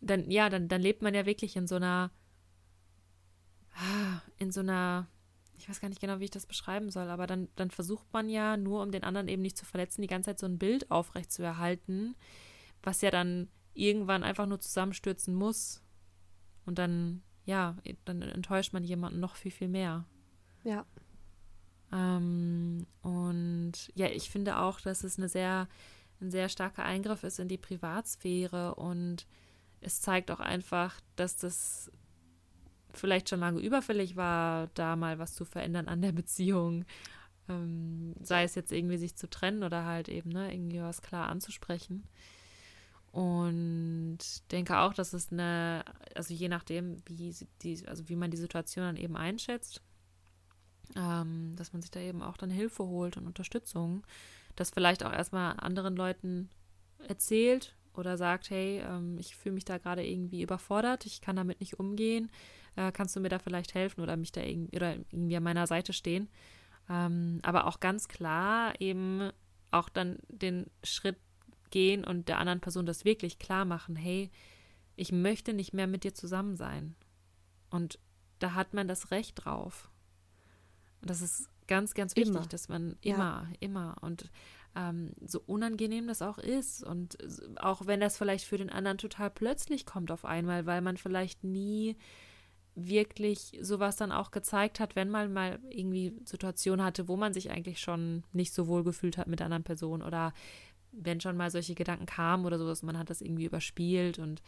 [0.00, 2.10] dann, ja, dann, dann lebt man ja wirklich in so einer,
[4.38, 5.08] in so einer
[5.58, 8.28] ich weiß gar nicht genau, wie ich das beschreiben soll, aber dann, dann versucht man
[8.28, 10.90] ja, nur um den anderen eben nicht zu verletzen, die ganze Zeit so ein Bild
[10.90, 12.14] aufrecht zu erhalten,
[12.82, 15.82] was ja dann irgendwann einfach nur zusammenstürzen muss.
[16.64, 20.04] Und dann, ja, dann enttäuscht man jemanden noch viel, viel mehr.
[20.64, 20.84] Ja.
[21.92, 25.68] Ähm, und ja, ich finde auch, dass es eine sehr,
[26.20, 29.26] ein sehr starker Eingriff ist in die Privatsphäre und
[29.80, 31.90] es zeigt auch einfach, dass das
[32.92, 36.84] vielleicht schon lange überfällig war, da mal was zu verändern an der Beziehung.
[37.48, 41.28] Ähm, sei es jetzt irgendwie sich zu trennen oder halt eben, ne, irgendwie was klar
[41.28, 42.08] anzusprechen.
[43.12, 44.18] Und
[44.52, 45.84] denke auch, dass es eine,
[46.14, 49.80] also je nachdem, wie die, also wie man die Situation dann eben einschätzt,
[50.94, 54.06] ähm, dass man sich da eben auch dann Hilfe holt und Unterstützung,
[54.54, 56.50] das vielleicht auch erstmal anderen Leuten
[57.08, 61.60] erzählt oder sagt, hey, ähm, ich fühle mich da gerade irgendwie überfordert, ich kann damit
[61.60, 62.30] nicht umgehen,
[62.76, 65.66] äh, kannst du mir da vielleicht helfen oder mich da irgendwie, oder irgendwie an meiner
[65.66, 66.28] Seite stehen.
[66.88, 69.30] Ähm, aber auch ganz klar eben
[69.70, 71.16] auch dann den Schritt
[71.76, 74.30] gehen und der anderen Person das wirklich klar machen, hey,
[74.94, 76.94] ich möchte nicht mehr mit dir zusammen sein.
[77.68, 77.98] Und
[78.38, 79.90] da hat man das Recht drauf.
[81.02, 82.46] Und das ist ganz, ganz wichtig, immer.
[82.46, 83.56] dass man immer, ja.
[83.60, 84.30] immer und
[84.74, 87.18] ähm, so unangenehm das auch ist und
[87.56, 91.44] auch wenn das vielleicht für den anderen total plötzlich kommt auf einmal, weil man vielleicht
[91.44, 91.94] nie
[92.74, 97.50] wirklich sowas dann auch gezeigt hat, wenn man mal irgendwie Situationen hatte, wo man sich
[97.50, 100.32] eigentlich schon nicht so wohl gefühlt hat mit der anderen Person oder
[100.92, 104.42] wenn schon mal solche Gedanken kamen oder sowas, man hat das irgendwie überspielt und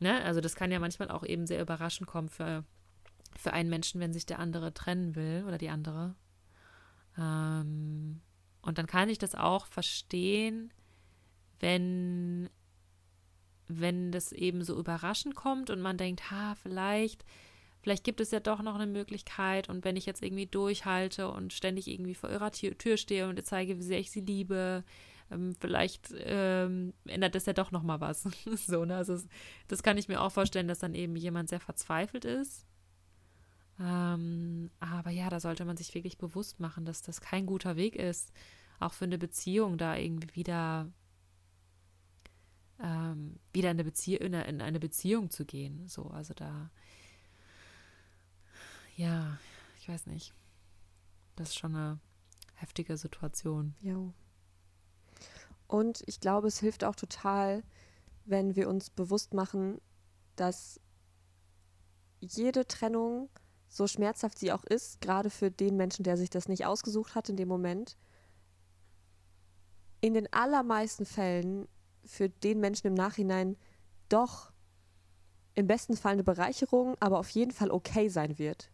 [0.00, 2.64] ne, also das kann ja manchmal auch eben sehr überraschend kommen für,
[3.36, 6.14] für einen Menschen, wenn sich der andere trennen will oder die andere.
[7.18, 8.20] Ähm,
[8.62, 10.72] und dann kann ich das auch verstehen,
[11.60, 12.50] wenn
[13.68, 17.24] wenn das eben so überraschend kommt und man denkt, ha, vielleicht,
[17.80, 21.52] vielleicht gibt es ja doch noch eine Möglichkeit und wenn ich jetzt irgendwie durchhalte und
[21.52, 24.84] ständig irgendwie vor ihrer Tür stehe und ihr zeige, wie sehr ich sie liebe,
[25.30, 28.22] ähm, vielleicht ähm, ändert das ja doch noch mal was.
[28.66, 28.96] so, ne?
[28.96, 29.18] Also
[29.68, 32.66] das kann ich mir auch vorstellen, dass dann eben jemand sehr verzweifelt ist.
[33.80, 37.96] Ähm, aber ja, da sollte man sich wirklich bewusst machen, dass das kein guter Weg
[37.96, 38.32] ist,
[38.78, 40.92] auch für eine Beziehung da irgendwie wieder
[42.80, 45.86] ähm, wieder in eine, Bezie in, eine, in eine Beziehung zu gehen.
[45.88, 46.70] So, also da,
[48.96, 49.38] ja,
[49.80, 50.34] ich weiß nicht.
[51.36, 51.98] Das ist schon eine
[52.54, 53.74] heftige Situation.
[53.80, 54.12] Ja.
[55.66, 57.62] Und ich glaube, es hilft auch total,
[58.24, 59.80] wenn wir uns bewusst machen,
[60.36, 60.80] dass
[62.20, 63.28] jede Trennung,
[63.68, 67.28] so schmerzhaft sie auch ist, gerade für den Menschen, der sich das nicht ausgesucht hat
[67.28, 67.96] in dem Moment,
[70.00, 71.66] in den allermeisten Fällen
[72.04, 73.56] für den Menschen im Nachhinein
[74.08, 74.52] doch
[75.54, 78.70] im besten Fall eine Bereicherung, aber auf jeden Fall okay sein wird.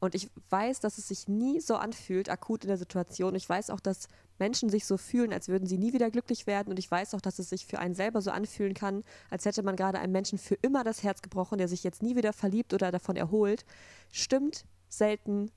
[0.00, 3.34] Und ich weiß, dass es sich nie so anfühlt, akut in der Situation.
[3.34, 4.06] Ich weiß auch, dass
[4.38, 6.70] Menschen sich so fühlen, als würden sie nie wieder glücklich werden.
[6.70, 9.62] Und ich weiß auch, dass es sich für einen selber so anfühlen kann, als hätte
[9.64, 12.74] man gerade einem Menschen für immer das Herz gebrochen, der sich jetzt nie wieder verliebt
[12.74, 13.64] oder davon erholt.
[14.12, 15.50] Stimmt selten.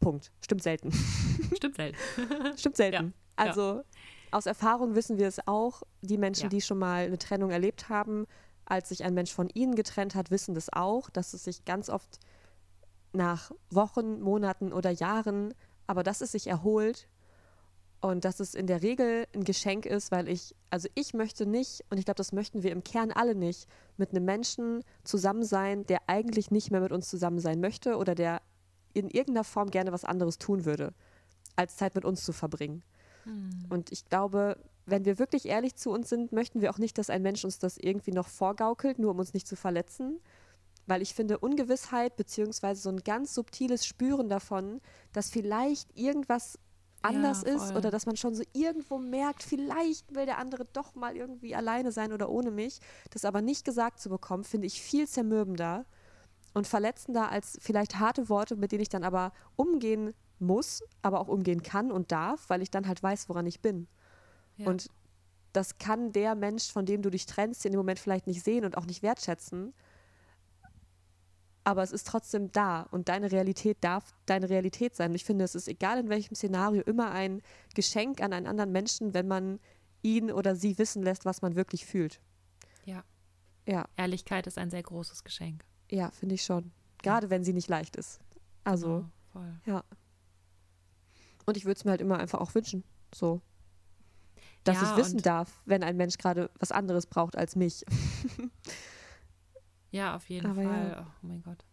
[0.00, 0.32] Punkt.
[0.42, 0.92] Stimmt selten.
[1.56, 1.98] Stimmt selten.
[2.56, 3.06] Stimmt selten.
[3.06, 3.12] Ja.
[3.36, 3.84] Also ja.
[4.30, 5.82] Aus Erfahrung wissen wir es auch.
[6.02, 6.48] Die Menschen, ja.
[6.48, 8.26] die schon mal eine Trennung erlebt haben,
[8.66, 11.88] als sich ein Mensch von ihnen getrennt hat, wissen das auch, dass es sich ganz
[11.88, 12.18] oft
[13.12, 15.54] nach Wochen, Monaten oder Jahren,
[15.86, 17.08] aber dass es sich erholt
[18.00, 21.84] und dass es in der Regel ein Geschenk ist, weil ich, also ich möchte nicht,
[21.90, 25.84] und ich glaube, das möchten wir im Kern alle nicht, mit einem Menschen zusammen sein,
[25.86, 28.40] der eigentlich nicht mehr mit uns zusammen sein möchte oder der
[28.92, 30.92] in irgendeiner Form gerne was anderes tun würde,
[31.56, 32.82] als Zeit mit uns zu verbringen.
[33.24, 33.66] Mhm.
[33.68, 34.56] Und ich glaube,
[34.86, 37.58] wenn wir wirklich ehrlich zu uns sind, möchten wir auch nicht, dass ein Mensch uns
[37.58, 40.20] das irgendwie noch vorgaukelt, nur um uns nicht zu verletzen.
[40.88, 44.80] Weil ich finde, Ungewissheit beziehungsweise so ein ganz subtiles Spüren davon,
[45.12, 46.58] dass vielleicht irgendwas
[47.02, 50.94] anders Ja, ist oder dass man schon so irgendwo merkt, vielleicht will der andere doch
[50.94, 52.80] mal irgendwie alleine sein oder ohne mich,
[53.10, 55.84] das aber nicht gesagt zu bekommen, finde ich viel zermürbender
[56.54, 61.28] und verletzender als vielleicht harte Worte, mit denen ich dann aber umgehen muss, aber auch
[61.28, 63.88] umgehen kann und darf, weil ich dann halt weiß, woran ich bin.
[64.56, 64.68] Ja.
[64.68, 64.88] Und
[65.52, 68.64] das kann der Mensch, von dem du dich trennst, in dem Moment vielleicht nicht sehen
[68.64, 69.74] und auch nicht wertschätzen.
[71.68, 75.10] Aber es ist trotzdem da und deine Realität darf deine Realität sein.
[75.10, 77.42] Und ich finde, es ist egal in welchem Szenario immer ein
[77.74, 79.60] Geschenk an einen anderen Menschen, wenn man
[80.00, 82.22] ihn oder sie wissen lässt, was man wirklich fühlt.
[82.86, 83.04] Ja.
[83.66, 85.62] Ja, Ehrlichkeit ist ein sehr großes Geschenk.
[85.90, 86.72] ja, finde ich schon.
[87.02, 88.18] Gerade wenn sie nicht leicht ist.
[88.64, 89.60] Also, voll.
[89.66, 89.84] ja.
[91.44, 92.82] Und ich würde es mir halt immer einfach auch wünschen.
[93.14, 93.42] So.
[94.64, 97.84] Dass Ja, ich wissen darf, wenn ein Mensch gerade was anderes braucht als mich.
[99.90, 100.90] Ja, auf jeden Aber Fall.
[100.90, 101.06] ja.
[101.22, 101.64] Oh mein Gott.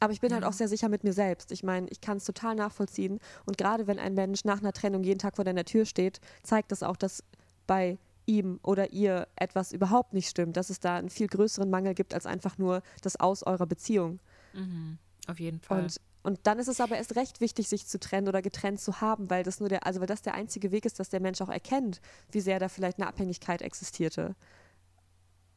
[0.00, 0.48] Aber ich bin halt Ja.
[0.48, 1.52] auch sehr sicher mit mir selbst.
[1.52, 3.20] Ich meine, ich kann es total nachvollziehen.
[3.46, 6.72] Und gerade wenn ein Mensch nach einer Trennung jeden Tag vor deiner Tür steht, zeigt
[6.72, 7.22] das auch, dass
[7.66, 11.94] bei ihm oder ihr etwas überhaupt nicht stimmt, dass es da einen viel größeren Mangel
[11.94, 14.18] gibt als einfach nur das Aus eurer Beziehung.
[14.52, 14.98] Mhm.
[15.26, 15.82] Auf jeden Fall.
[15.82, 19.00] Und, und dann ist es aber erst recht wichtig, sich zu trennen oder getrennt zu
[19.00, 21.40] haben, weil das nur der, also weil das der einzige Weg ist, dass der Mensch
[21.40, 22.00] auch erkennt,
[22.32, 24.34] wie sehr da vielleicht eine Abhängigkeit existierte.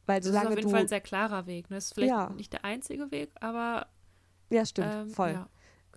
[0.08, 0.70] Weil das ist auf jeden du.
[0.70, 1.68] Fall ein sehr klarer Weg.
[1.70, 1.76] Ne?
[1.76, 2.30] Das ist vielleicht Ja.
[2.30, 3.86] nicht der einzige Weg, aber
[4.50, 5.32] ja, stimmt, ähm, voll.
[5.32, 5.48] Ja,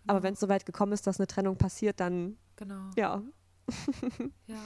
[0.05, 2.89] Aber genau, wenn es soweit gekommen ist, dass eine Trennung passiert, dann genau.
[2.97, 3.21] ja,
[4.47, 4.57] Ja.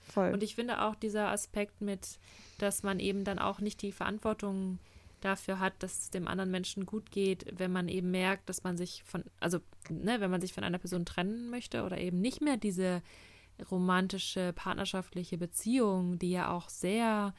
[0.00, 0.32] voll.
[0.32, 2.18] Und ich finde auch dieser Aspekt mit,
[2.58, 4.78] dass man eben dann auch nicht die Verantwortung
[5.20, 8.76] dafür hat, dass es dem anderen Menschen gut geht, wenn man eben merkt, dass man
[8.76, 12.40] sich von, also, ne, wenn man sich von einer Person trennen möchte oder eben nicht
[12.42, 13.02] mehr diese
[13.70, 17.34] romantische, partnerschaftliche Beziehung, die ja auch sehr,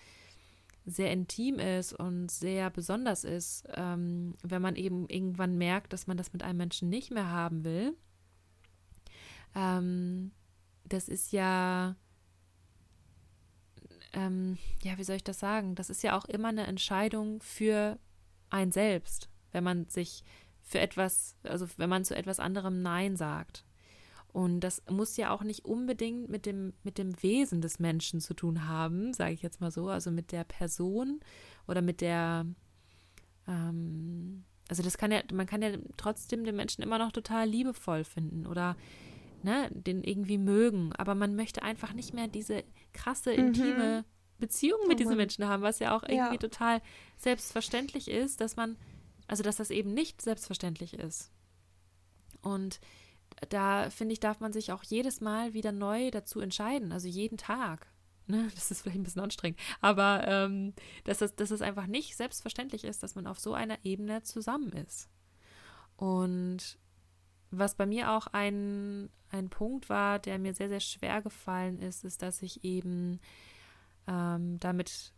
[0.86, 6.18] sehr intim ist und sehr besonders ist, ähm, wenn man eben irgendwann merkt, dass man
[6.18, 7.96] das mit einem Menschen nicht mehr haben will.
[9.56, 10.32] Ähm,
[10.84, 11.96] das ist ja,
[14.14, 15.76] ähm, ja, wie soll ich das sagen?
[15.76, 17.98] Das ist ja auch immer eine Entscheidung für
[18.52, 20.24] ein selbst, wenn man sich
[20.62, 23.65] für etwas, also wenn man zu etwas anderem Nein sagt.
[24.36, 28.34] Und das muss ja auch nicht unbedingt mit dem, mit dem Wesen des Menschen zu
[28.34, 31.22] tun haben, sage ich jetzt mal so, also mit der Person
[31.70, 32.46] oder mit der,
[33.48, 38.04] ähm, also das kann ja, man kann ja trotzdem den Menschen immer noch total liebevoll
[38.04, 38.76] finden oder
[39.42, 44.04] ne, den irgendwie mögen, aber man möchte einfach nicht mehr diese krasse, intime
[44.38, 45.16] Beziehung mit Oh diesen.
[45.16, 46.38] Menschen haben, was ja auch irgendwie Ja.
[46.38, 46.82] total
[47.16, 48.76] selbstverständlich ist, dass man,
[49.28, 51.32] also dass das eben nicht selbstverständlich ist.
[52.42, 52.82] Und
[53.50, 57.38] da finde ich, darf man sich auch jedes Mal wieder neu dazu entscheiden, also jeden
[57.38, 57.88] Tag.
[58.28, 60.74] Ne, das ist vielleicht ein bisschen anstrengend, aber ähm,
[61.04, 64.72] dass, es, dass es einfach nicht selbstverständlich ist, dass man auf so einer Ebene zusammen
[64.72, 65.10] ist.
[65.96, 66.80] Und
[67.52, 72.04] was bei mir auch ein, ein Punkt war, der mir sehr, sehr schwer gefallen ist,
[72.04, 73.20] ist, dass ich eben
[74.08, 75.14] ähm, damit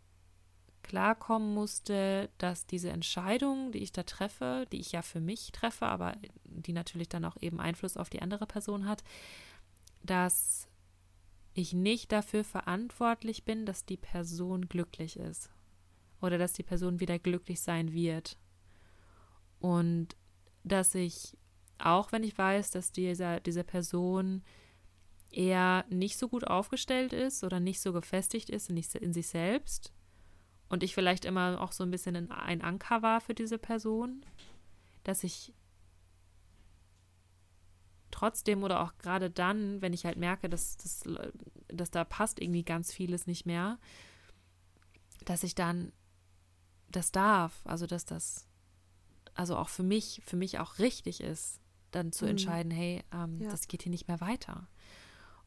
[0.88, 5.86] klarkommen musste, dass diese Entscheidung, die ich da treffe, die ich ja für mich treffe,
[5.86, 9.04] aber die natürlich dann auch eben Einfluss auf die andere Person hat,
[10.02, 10.66] dass
[11.52, 15.50] ich nicht dafür verantwortlich bin, dass die Person glücklich ist
[16.22, 18.38] oder dass die Person wieder glücklich sein wird.
[19.60, 20.16] Und
[20.64, 21.36] dass ich,
[21.78, 24.42] auch wenn ich weiß, dass dieser, diese Person
[25.30, 29.92] eher nicht so gut aufgestellt ist oder nicht so gefestigt ist in, in sich selbst
[30.68, 34.24] und ich vielleicht immer auch so ein bisschen ein, Anker war für diese Person,
[35.04, 35.52] dass ich
[38.10, 41.02] trotzdem oder auch gerade dann, wenn ich halt merke, dass, dass,
[41.68, 43.78] dass da passt irgendwie ganz vieles nicht mehr,
[45.24, 45.92] dass ich dann
[46.90, 48.46] das darf, also dass das
[49.34, 51.60] also auch für mich, für mich auch richtig ist,
[51.92, 52.30] dann zu Mhm.
[52.32, 53.50] entscheiden, hey, ähm, Ja.
[53.50, 54.66] das geht hier nicht mehr weiter.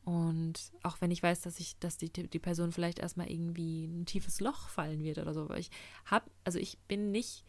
[0.03, 4.05] Und auch wenn ich weiß, dass ich, dass die, die Person vielleicht erstmal irgendwie ein
[4.05, 5.41] tiefes Loch fallen wird oder so.
[5.41, 5.69] Aber ich
[6.05, 7.43] habe, also ich bin nicht,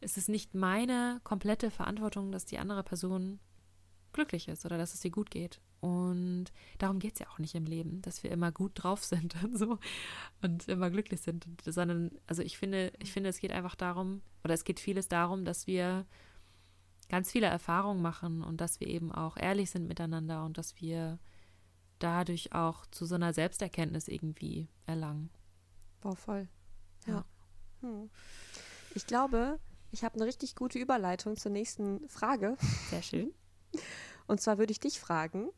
[0.00, 3.40] es ist nicht meine komplette Verantwortung, dass die andere Person
[4.12, 5.60] glücklich ist oder dass es ihr gut geht.
[5.80, 6.46] Und
[6.78, 9.56] darum geht es ja auch nicht im Leben, dass wir immer gut drauf sind und
[9.56, 9.78] so
[10.42, 11.46] und immer glücklich sind.
[11.64, 15.44] Sondern, also ich finde, ich finde, es geht einfach darum, oder es geht vieles darum,
[15.44, 16.04] dass wir
[17.08, 21.18] ganz viele Erfahrungen machen und dass wir eben auch ehrlich sind miteinander und dass wir
[21.98, 25.30] dadurch auch zu so einer Selbsterkenntnis irgendwie erlangen.
[26.00, 26.48] Boah, voll.
[27.06, 27.14] Ja.
[27.14, 27.24] Ja.
[27.82, 28.10] Hm.
[28.94, 29.58] Ich glaube,
[29.90, 32.56] ich habe eine richtig gute Überleitung zur nächsten Frage.
[32.90, 33.32] Sehr schön.
[34.26, 35.50] Und zwar würde ich dich fragen,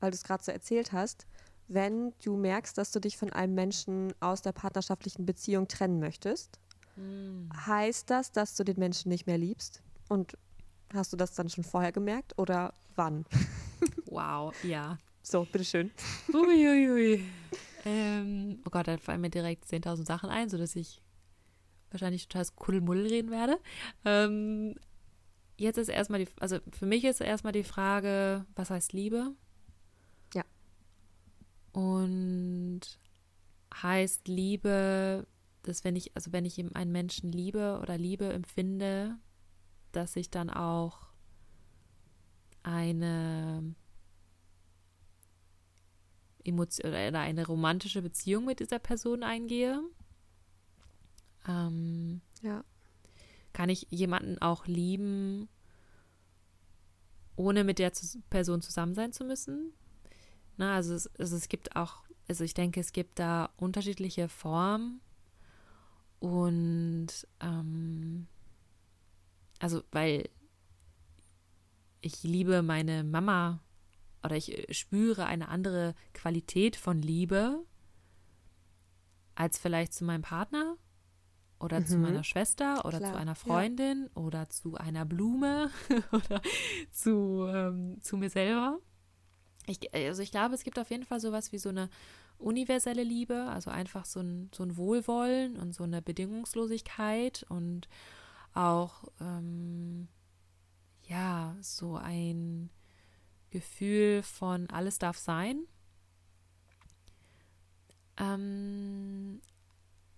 [0.00, 1.26] weil du es gerade so erzählt hast,
[1.68, 6.58] wenn du merkst, dass du dich von einem Menschen aus der partnerschaftlichen Beziehung trennen möchtest.
[6.96, 7.50] Mhm.
[7.66, 9.82] Heißt das, dass du den Menschen nicht mehr liebst?
[10.08, 10.36] Und
[10.92, 13.24] hast du das dann schon vorher gemerkt oder wann?
[14.10, 14.98] Wow, ja.
[15.30, 15.90] So, bitteschön.
[16.32, 16.88] Uiuiui.
[16.88, 17.24] Ui, ui.
[17.84, 21.02] ähm, oh Gott, da fallen mir direkt 10.000 Sachen ein, sodass ich
[21.90, 23.58] wahrscheinlich total Kuddelmuddel reden werde.
[24.06, 24.74] Ähm,
[25.58, 29.34] jetzt ist erstmal die, also für mich ist erstmal die Frage, was heißt Liebe?
[30.32, 30.44] Ja.
[31.72, 32.80] Und
[33.74, 35.26] heißt Liebe,
[35.60, 39.18] dass wenn ich, also wenn ich einen Menschen liebe oder Liebe empfinde,
[39.92, 41.00] dass ich dann auch
[42.62, 43.74] eine
[46.48, 49.82] Emotion oder eine romantische Beziehung mit dieser Person eingehe.
[51.46, 52.64] Ähm, ja.
[53.52, 55.48] Kann ich jemanden auch lieben,
[57.36, 57.92] ohne mit der
[58.30, 59.72] Person zusammen sein zu müssen?
[60.56, 65.00] Na, also es, also es gibt auch, also ich denke, es gibt da unterschiedliche Formen
[66.18, 67.08] und
[67.40, 68.26] ähm,
[69.60, 70.28] also weil
[72.00, 73.60] ich liebe meine Mama
[74.22, 77.64] oder ich spüre eine andere Qualität von Liebe
[79.34, 80.76] als vielleicht zu meinem Partner
[81.60, 81.86] oder mhm.
[81.86, 84.22] zu meiner Schwester oder Klar, zu einer Freundin ja.
[84.22, 85.70] oder zu einer Blume
[86.12, 86.40] oder
[86.90, 88.78] zu, ähm, zu mir selber.
[89.66, 91.90] Ich, also ich glaube, es gibt auf jeden Fall sowas wie so eine
[92.38, 97.88] universelle Liebe, also einfach so ein, so ein Wohlwollen und so eine Bedingungslosigkeit und
[98.54, 100.08] auch ähm,
[101.02, 102.70] ja so ein
[103.50, 105.64] Gefühl von alles darf sein.
[108.16, 109.40] Ähm,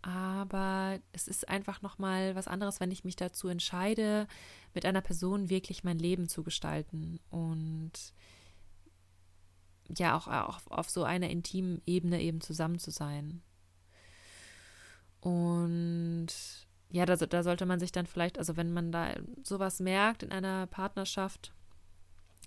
[0.03, 4.27] aber es ist einfach noch mal was anderes, wenn ich mich dazu entscheide,
[4.75, 7.93] mit einer Person wirklich mein Leben zu gestalten und
[9.99, 13.43] ja auch, auch auf so einer intimen Ebene eben zusammen zu sein.
[15.21, 16.29] Und
[16.91, 20.33] ja, da, da sollte man sich dann vielleicht, also wenn man da sowas merkt in
[20.33, 21.53] einer Partnerschaft,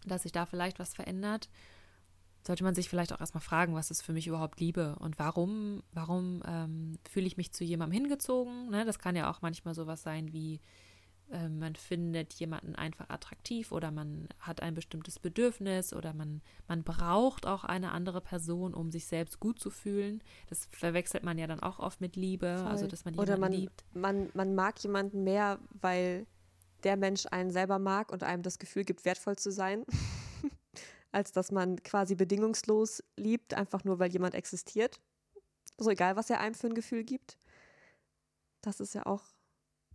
[0.09, 1.49] dass sich da vielleicht was verändert,
[2.45, 5.81] sollte man sich vielleicht auch erstmal fragen, was ist für mich überhaupt Liebe und warum,
[5.93, 8.69] warum ähm, fühle ich mich zu jemandem hingezogen?
[8.69, 8.85] Ne?
[8.85, 10.59] Das kann ja auch manchmal sowas sein wie,
[11.31, 16.83] äh, man findet jemanden einfach attraktiv oder man hat ein bestimmtes Bedürfnis oder man, man
[16.83, 20.21] braucht auch eine andere Person, um sich selbst gut zu fühlen.
[20.47, 22.67] Das verwechselt man ja dann auch oft mit Liebe, Voll.
[22.67, 23.85] also dass man jemanden oder man, liebt.
[23.93, 26.27] Man, man mag jemanden mehr, weil
[26.83, 29.85] der Mensch einen selber mag und einem das Gefühl gibt, wertvoll zu sein,
[31.11, 34.99] als dass man quasi bedingungslos liebt, einfach nur weil jemand existiert.
[35.77, 37.37] So egal, was er einem für ein Gefühl gibt.
[38.61, 39.23] Das ist ja auch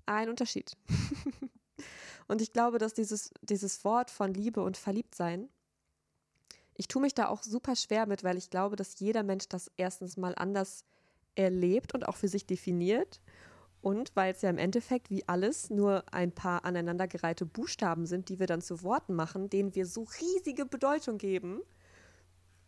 [0.07, 0.76] ein Unterschied.
[2.28, 5.49] und ich glaube, dass dieses, dieses Wort von Liebe und Verliebtsein,
[6.74, 9.70] ich tue mich da auch super schwer mit, weil ich glaube, dass jeder Mensch das
[9.76, 10.84] erstens mal anders
[11.34, 13.20] erlebt und auch für sich definiert
[13.81, 18.39] und weil es ja im Endeffekt wie alles nur ein paar aneinandergereihte Buchstaben sind, die
[18.39, 21.61] wir dann zu Worten machen, denen wir so riesige Bedeutung geben,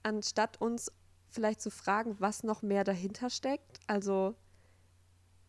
[0.02, 0.92] anstatt uns
[1.28, 3.80] vielleicht zu fragen, was noch mehr dahinter steckt.
[3.86, 4.34] Also,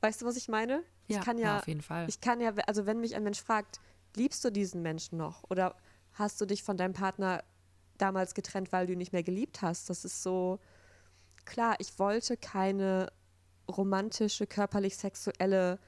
[0.02, 0.84] weißt du, was ich meine?
[1.08, 2.06] Ja, ich kann ja, ja auf jeden Fall.
[2.08, 3.80] Ich kann ja, also wenn mich ein Mensch fragt,
[4.16, 5.44] liebst du diesen Menschen noch?
[5.50, 5.76] Oder
[6.14, 7.44] hast du dich von deinem Partner
[7.98, 9.90] damals getrennt, weil du ihn nicht mehr geliebt hast?
[9.90, 10.60] Das ist so,
[11.46, 13.12] klar, ich wollte keine
[13.68, 15.80] romantische, körperlich-sexuelle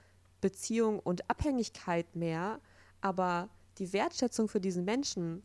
[0.42, 2.60] Beziehung und Abhängigkeit mehr,
[3.02, 5.42] aber die Wertschätzung für diesen Menschen,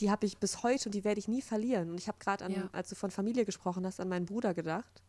[0.00, 1.90] die habe ich bis heute und die werde ich nie verlieren.
[1.90, 2.68] Und ich habe gerade, ja.
[2.72, 5.02] als du von Familie gesprochen hast, an meinen Bruder gedacht.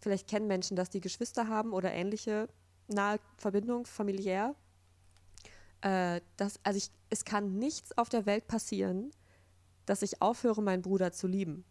[0.00, 2.48] Vielleicht kennen Menschen, dass die Geschwister haben oder ähnliche
[2.88, 4.54] nahe Verbindung familiär.
[5.80, 9.10] Äh, das, also ich, es kann nichts auf der Welt passieren,
[9.86, 11.64] dass ich aufhöre, meinen Bruder zu lieben.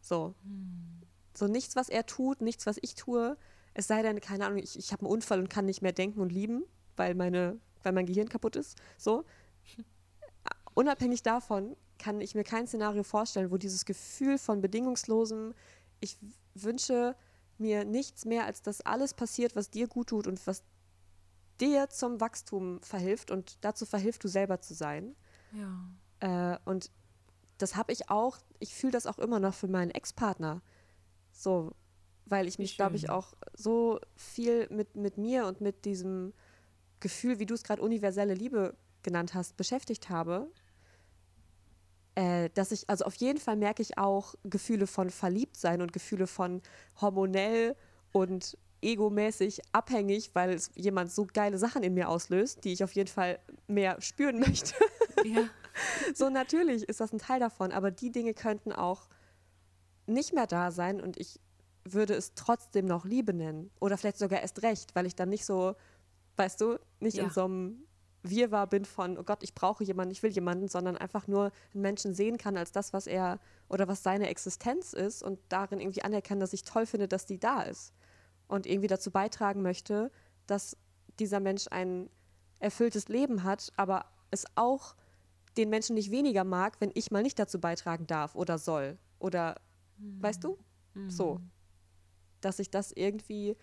[0.00, 0.34] So.
[0.42, 1.02] Hm.
[1.34, 3.36] So nichts, was er tut, nichts, was ich tue.
[3.74, 6.20] Es sei denn, keine Ahnung, ich, ich habe einen Unfall und kann nicht mehr denken
[6.20, 6.64] und lieben,
[6.96, 8.76] weil, meine, weil mein Gehirn kaputt ist.
[8.98, 9.24] So.
[10.74, 15.54] Unabhängig davon kann ich mir kein Szenario vorstellen, wo dieses Gefühl von bedingungslosem,
[16.00, 16.18] ich
[16.54, 17.14] wünsche
[17.58, 20.62] mir nichts mehr, als dass alles passiert, was dir gut tut und was
[21.60, 25.14] dir zum Wachstum verhilft und dazu verhilft, du selber zu sein.
[25.52, 26.54] Ja.
[26.54, 26.90] Äh, und
[27.58, 30.62] das habe ich auch, ich fühle das auch immer noch für meinen Ex-Partner.
[31.40, 31.72] So,
[32.26, 36.34] weil ich mich, glaube ich, auch so viel mit, mit mir und mit diesem
[37.00, 40.50] Gefühl, wie du es gerade universelle Liebe genannt hast, beschäftigt habe,
[42.14, 46.26] äh, dass ich, also auf jeden Fall merke ich auch Gefühle von Verliebtsein und Gefühle
[46.26, 46.60] von
[47.00, 47.74] hormonell
[48.12, 52.92] und egomäßig abhängig, weil es jemand so geile Sachen in mir auslöst, die ich auf
[52.92, 54.74] jeden Fall mehr spüren möchte.
[55.24, 55.48] Ja.
[56.14, 59.08] so natürlich ist das ein Teil davon, aber die Dinge könnten auch
[60.10, 61.40] nicht mehr da sein und ich
[61.84, 63.70] würde es trotzdem noch Liebe nennen.
[63.80, 65.74] Oder vielleicht sogar erst recht, weil ich dann nicht so,
[66.36, 67.24] weißt du, nicht Ja.
[67.24, 67.84] in so einem
[68.22, 71.82] Wirrwarr bin von, oh Gott, ich brauche jemanden, ich will jemanden, sondern einfach nur einen
[71.82, 76.02] Menschen sehen kann als das, was er oder was seine Existenz ist und darin irgendwie
[76.02, 77.94] anerkennen, dass ich toll finde, dass die da ist.
[78.46, 80.10] Und irgendwie dazu beitragen möchte,
[80.46, 80.76] dass
[81.18, 82.10] dieser Mensch ein
[82.58, 84.94] erfülltes Leben hat, aber es auch
[85.56, 88.98] den Menschen nicht weniger mag, wenn ich mal nicht dazu beitragen darf oder soll.
[89.18, 89.56] Oder,
[90.20, 90.58] weißt du?
[91.08, 91.40] So.
[92.40, 93.56] Dass sich das irgendwie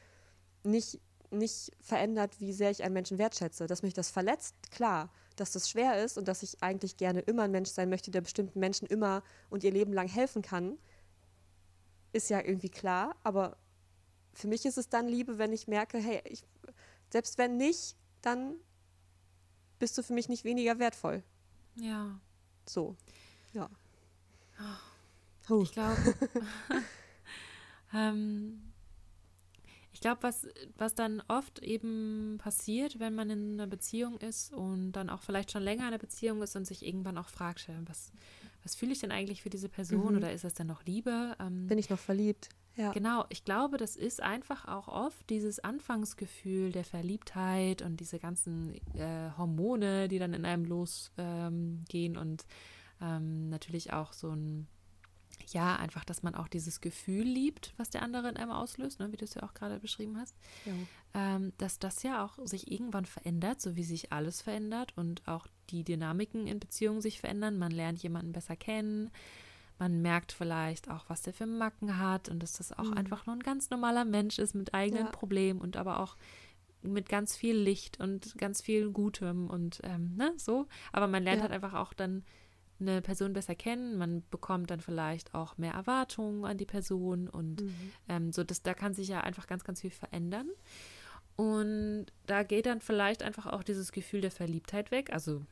[0.63, 0.99] nicht,
[1.31, 3.67] nicht verändert, wie sehr ich einen Menschen wertschätze.
[3.67, 5.11] Dass mich das verletzt, klar.
[5.35, 8.21] Dass das schwer ist und dass ich eigentlich gerne immer ein Mensch sein möchte, der
[8.21, 10.77] bestimmten Menschen immer und ihr Leben lang helfen kann,
[12.13, 13.15] ist ja irgendwie klar.
[13.23, 13.57] Aber
[14.33, 16.43] für mich ist es dann Liebe, wenn ich merke, hey, ich,
[17.11, 18.55] selbst wenn nicht, dann
[19.79, 21.23] bist du für mich nicht weniger wertvoll.
[21.75, 22.19] Ja.
[22.67, 22.95] So.
[23.53, 23.69] Ja.
[25.49, 25.61] Huh.
[25.63, 25.97] Ich glaube,
[27.93, 28.61] ähm,
[29.93, 34.91] ich glaube, was, was dann oft eben passiert, wenn man in einer Beziehung ist und
[34.91, 38.11] dann auch vielleicht schon länger in einer Beziehung ist und sich irgendwann auch fragt, was,
[38.63, 40.17] was fühle ich denn eigentlich für diese Person Mhm.
[40.17, 41.35] oder ist das denn noch Liebe?
[41.39, 42.49] Ähm, Bin ich noch verliebt?
[42.75, 42.91] Ja.
[42.91, 48.75] Genau, ich glaube, das ist einfach auch oft dieses Anfangsgefühl der Verliebtheit und diese ganzen
[48.93, 52.45] äh, Hormone, die dann in einem losgehen ähm, und
[53.01, 54.67] ähm, natürlich auch so ein,
[55.47, 59.11] ja, einfach, dass man auch dieses Gefühl liebt, was der andere in einem auslöst, ne,
[59.11, 60.35] wie du es ja auch gerade beschrieben hast,
[60.65, 60.73] Ja.
[61.13, 65.47] ähm, dass das ja auch sich irgendwann verändert, so wie sich alles verändert und auch
[65.69, 67.57] die Dynamiken in Beziehungen sich verändern.
[67.57, 69.09] Man lernt jemanden besser kennen.
[69.79, 72.93] Man merkt vielleicht auch, was der für Macken hat und dass das auch Mhm.
[72.97, 75.11] einfach nur ein ganz normaler Mensch ist mit eigenen Ja.
[75.11, 76.17] Problemen und aber auch
[76.81, 80.67] mit ganz viel Licht und ganz viel Gutem und ähm, ne, so.
[80.91, 81.43] Aber man lernt Ja.
[81.43, 82.23] halt einfach auch dann
[82.79, 83.97] eine Person besser kennen.
[83.97, 87.91] Man bekommt dann vielleicht auch mehr Erwartungen an die Person und Mhm.
[88.07, 90.47] ähm, so, das, da kann sich ja einfach ganz, ganz viel verändern.
[91.35, 95.11] Und da geht dann vielleicht einfach auch dieses Gefühl der Verliebtheit weg.
[95.13, 95.43] Also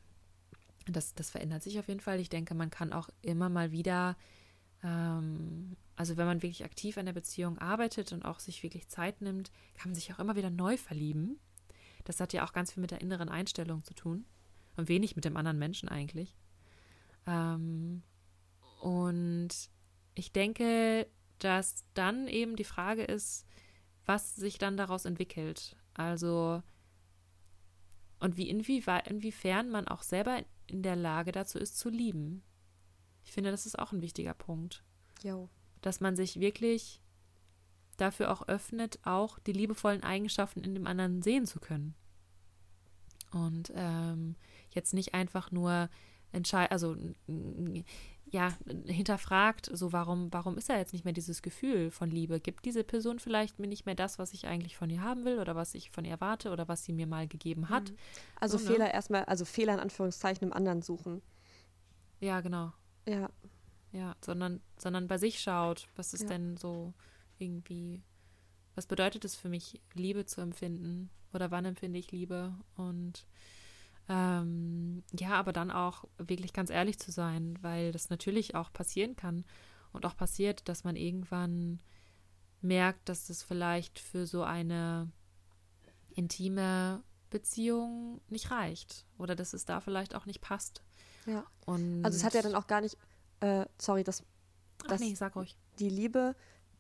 [0.88, 2.20] das, das verändert sich auf jeden Fall.
[2.20, 4.18] Ich denke, man kann auch immer mal wieder,
[4.84, 9.22] ähm, also wenn man wirklich aktiv an der Beziehung arbeitet und auch sich wirklich Zeit
[9.22, 11.40] nimmt, kann man sich auch immer wieder neu verlieben.
[12.04, 14.26] Das hat ja auch ganz viel mit der inneren Einstellung zu tun
[14.78, 16.36] und wenig mit dem anderen Menschen eigentlich.
[17.28, 18.04] Ähm,
[18.82, 19.50] und
[20.14, 21.08] ich denke,
[21.40, 23.46] dass dann eben die Frage ist,
[24.06, 25.76] was sich dann daraus entwickelt.
[25.94, 26.62] Also
[28.20, 32.44] und wie inwieweit, inwiefern man auch selber in der Lage dazu ist zu lieben.
[33.24, 34.84] Ich finde, das ist auch ein wichtiger Punkt,
[35.24, 35.50] Jo.
[35.82, 37.02] dass man sich wirklich
[37.98, 41.96] dafür auch öffnet, auch die liebevollen Eigenschaften in dem anderen sehen zu können.
[43.32, 44.36] Und ähm,
[44.72, 45.90] jetzt nicht einfach nur
[46.36, 46.96] entscheid also
[48.28, 48.54] ja,
[48.88, 52.40] hinterfragt, so warum, warum ist da jetzt nicht mehr dieses Gefühl von Liebe?
[52.40, 55.40] Gibt diese Person vielleicht mir nicht mehr das, was ich eigentlich von ihr haben will
[55.40, 57.94] oder was ich von ihr erwarte oder was sie mir mal gegeben hat?
[58.40, 58.72] Also So, ne?
[58.72, 61.22] Fehler erstmal, also Fehler in Anführungszeichen im anderen suchen.
[62.20, 62.74] Ja, genau.
[63.08, 63.30] Ja.
[63.92, 66.30] Ja, sondern, sondern bei sich schaut, was ist Ja.
[66.30, 66.94] denn so
[67.38, 68.04] irgendwie,
[68.74, 71.10] was bedeutet es für mich, Liebe zu empfinden?
[71.32, 72.54] Oder wann empfinde ich Liebe?
[72.76, 73.26] Und
[74.08, 79.16] ähm, ja, aber dann auch wirklich ganz ehrlich zu sein, weil das natürlich auch passieren
[79.16, 79.46] kann
[79.94, 81.80] und auch passiert, dass man irgendwann
[82.62, 85.12] merkt, dass das vielleicht für so eine
[86.16, 90.84] intime Beziehung nicht reicht oder dass es da vielleicht auch nicht passt.
[91.26, 91.44] Ja.
[91.66, 92.98] Und Also es hat ja dann auch gar nicht,
[93.42, 94.24] äh, sorry, dass
[94.84, 95.58] Ach das- nee, sag ruhig.
[95.80, 96.36] die Liebe,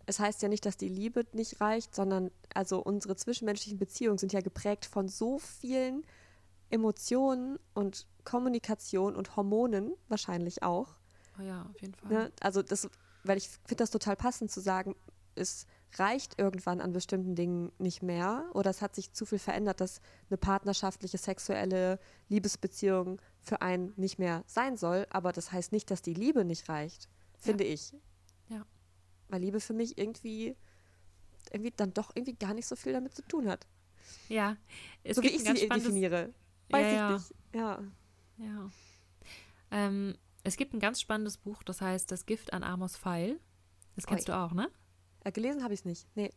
[0.05, 4.33] es heißt ja nicht, dass die Liebe nicht reicht, sondern also unsere zwischenmenschlichen Beziehungen sind
[4.33, 6.05] ja geprägt von so vielen
[6.69, 10.95] Emotionen und Kommunikation und Hormonen wahrscheinlich auch.
[11.39, 12.09] Oh ja, auf jeden Fall.
[12.09, 12.31] Ne?
[12.41, 12.89] Also das,
[13.23, 14.95] weil ich finde das total passend zu sagen,
[15.35, 19.81] es reicht irgendwann an bestimmten Dingen nicht mehr oder es hat sich zu viel verändert,
[19.81, 21.99] dass eine partnerschaftliche, sexuelle
[22.29, 25.05] Liebesbeziehung für einen nicht mehr sein soll.
[25.09, 27.93] Aber das heißt nicht, dass die Liebe nicht reicht, finde ich.
[28.49, 28.65] Ja.
[29.29, 30.55] Weil Liebe für mich irgendwie,
[31.51, 33.65] irgendwie dann doch irgendwie gar nicht so viel damit zu tun hat.
[34.29, 34.57] Ja,
[35.03, 36.33] es so wie ich sie definiere.
[36.69, 37.11] Weiß Ja, ich ja.
[37.11, 37.33] nicht.
[37.53, 37.83] Ja.
[38.37, 38.69] Ja.
[39.71, 43.39] Ähm, es gibt ein ganz spannendes Buch, das heißt Das Gift an Amos Pfeil.
[43.95, 44.33] Das kennst Oi.
[44.33, 44.69] du auch, ne?
[45.23, 46.07] Äh, gelesen habe ich es nicht.
[46.15, 46.31] Nee.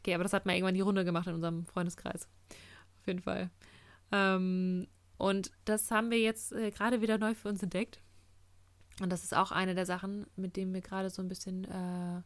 [0.00, 2.28] Okay, aber das hat mal irgendwann die Runde gemacht in unserem Freundeskreis.
[3.00, 3.50] Auf jeden Fall.
[4.12, 8.00] Ähm, und das haben wir jetzt äh, gerade wieder neu für uns entdeckt.
[9.00, 12.22] Und das ist auch eine der Sachen, mit denen wir gerade so ein bisschen äh,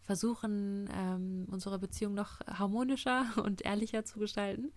[0.00, 4.72] versuchen, ähm, unsere Beziehung noch harmonischer und ehrlicher zu gestalten.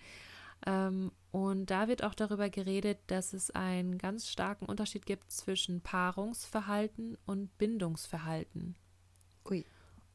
[0.65, 5.81] Ähm, und da wird auch darüber geredet, dass es einen ganz starken Unterschied gibt zwischen
[5.81, 8.75] Paarungsverhalten und Bindungsverhalten.
[9.49, 9.65] Ui.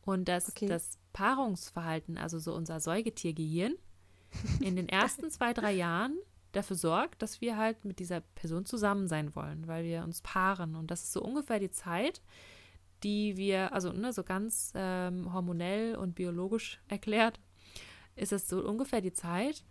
[0.03, 0.67] Und dass Okay.
[0.67, 3.75] das Paarungsverhalten, also so unser Säugetiergehirn,
[4.61, 6.17] in den ersten zwei, drei Jahren
[6.53, 10.75] dafür sorgt, dass wir halt mit dieser Person zusammen sein wollen, weil wir uns paaren.
[10.75, 12.23] Und das ist so ungefähr die Zeit,
[13.03, 17.41] die wir, also ne, so ganz ähm, hormonell und biologisch erklärt,
[18.17, 19.65] ist es so ungefähr die Zeit,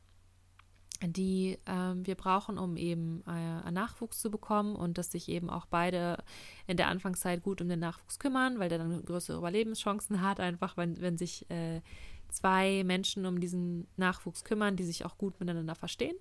[1.01, 5.65] die ähm, wir brauchen, um eben äh, Nachwuchs zu bekommen und dass sich eben auch
[5.65, 6.23] beide
[6.67, 10.75] in der Anfangszeit gut um den Nachwuchs kümmern, weil der dann größere Überlebenschancen hat, einfach
[10.75, 11.81] wenn, wenn sich äh,
[12.29, 16.15] zwei Menschen um diesen Nachwuchs kümmern, die sich auch gut miteinander verstehen.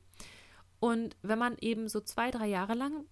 [0.81, 3.05] Und wenn man eben so zwei, drei Jahre lang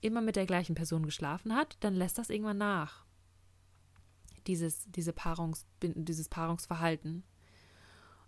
[0.00, 3.04] immer mit der gleichen Person geschlafen hat, dann lässt das irgendwann nach.
[4.46, 7.24] Dieses, diese Paarungs, dieses Paarungsverhalten.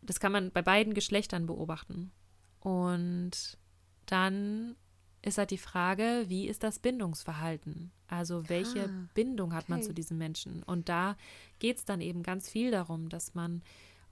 [0.02, 2.12] Das kann man bei beiden Geschlechtern beobachten.
[2.60, 3.58] Und
[4.06, 4.76] dann
[5.22, 7.90] ist halt die Frage, wie ist das Bindungsverhalten?
[8.08, 9.88] Also welche Ah, Bindung hat man okay.
[9.88, 10.62] zu diesem Menschen?
[10.62, 11.16] Und da
[11.58, 13.62] geht es dann eben ganz viel darum, dass man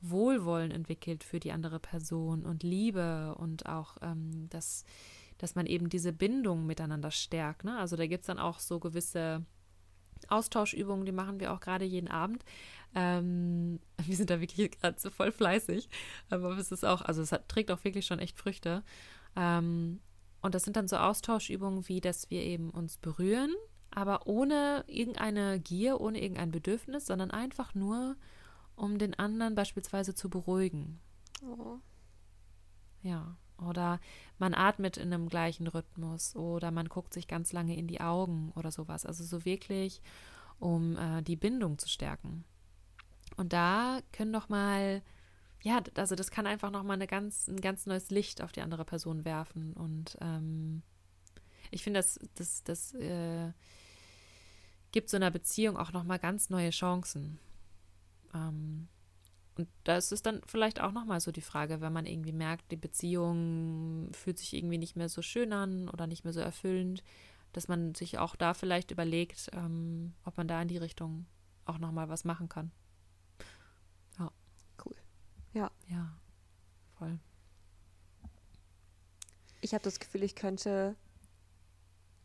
[0.00, 4.84] Wohlwollen entwickelt für die andere Person und Liebe und auch, ähm, dass,
[5.38, 7.64] dass man eben diese Bindung miteinander stärkt.
[7.64, 7.76] Ne?
[7.78, 9.44] Also da gibt es dann auch so gewisse
[10.28, 12.44] Austauschübungen, die machen wir auch gerade jeden Abend.
[12.94, 15.88] Ähm, wir sind da wirklich gerade so voll fleißig,
[16.30, 18.82] aber es ist auch, also es hat, trägt auch wirklich schon echt Früchte.
[19.36, 20.00] Ähm,
[20.40, 23.54] und das sind dann so Austauschübungen, wie dass wir eben uns berühren,
[23.90, 28.16] aber ohne irgendeine Gier, ohne irgendein Bedürfnis, sondern einfach nur,
[28.76, 31.00] um den anderen beispielsweise zu beruhigen.
[31.42, 31.78] Oh.
[33.02, 33.36] Ja.
[33.58, 34.00] Oder
[34.38, 38.52] man atmet in einem gleichen Rhythmus oder man guckt sich ganz lange in die Augen
[38.54, 39.04] oder sowas.
[39.04, 40.00] Also so wirklich,
[40.58, 42.44] um äh, die Bindung zu stärken.
[43.36, 45.02] Und da können doch mal,
[45.62, 48.62] ja, also das kann einfach noch mal eine ganz, ein ganz neues Licht auf die
[48.62, 49.72] andere Person werfen.
[49.74, 50.82] Und ähm,
[51.70, 53.52] ich finde, das, das, das äh,
[54.92, 57.38] gibt so einer Beziehung auch noch mal ganz neue Chancen.
[58.34, 58.88] Ähm,
[59.58, 62.76] und das ist dann vielleicht auch nochmal so die Frage, wenn man irgendwie merkt, die
[62.76, 67.02] Beziehung fühlt sich irgendwie nicht mehr so schön an oder nicht mehr so erfüllend,
[67.52, 71.26] dass man sich auch da vielleicht überlegt, ähm, ob man da in die Richtung
[71.64, 72.70] auch nochmal was machen kann.
[74.18, 74.30] Ja.
[74.84, 74.94] Cool.
[75.52, 75.70] Ja.
[75.88, 76.16] Ja,
[76.98, 77.18] voll.
[79.60, 80.94] Ich habe das Gefühl, ich könnte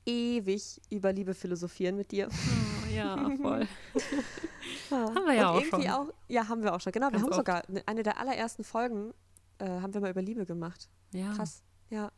[0.06, 2.30] ewig über Liebe philosophieren mit dir.
[2.30, 3.68] Oh, ja, voll.
[4.92, 5.92] Haben wir ja auch irgendwie schon.
[5.92, 6.92] Auch, ja, haben wir auch schon.
[6.92, 7.38] Genau, wir Ganz haben oft.
[7.38, 9.14] sogar ne- eine der allerersten Folgen
[9.60, 10.90] äh, haben wir mal über Liebe gemacht.
[11.12, 11.34] Ja.
[11.34, 12.12] Krass, ja.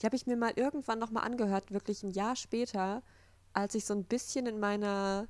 [0.00, 3.02] Die habe ich mir mal irgendwann nochmal angehört, wirklich ein Jahr später,
[3.52, 5.26] als ich so ein bisschen in meiner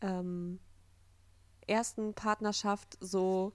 [0.00, 0.60] ähm,
[1.66, 3.52] ersten Partnerschaft so,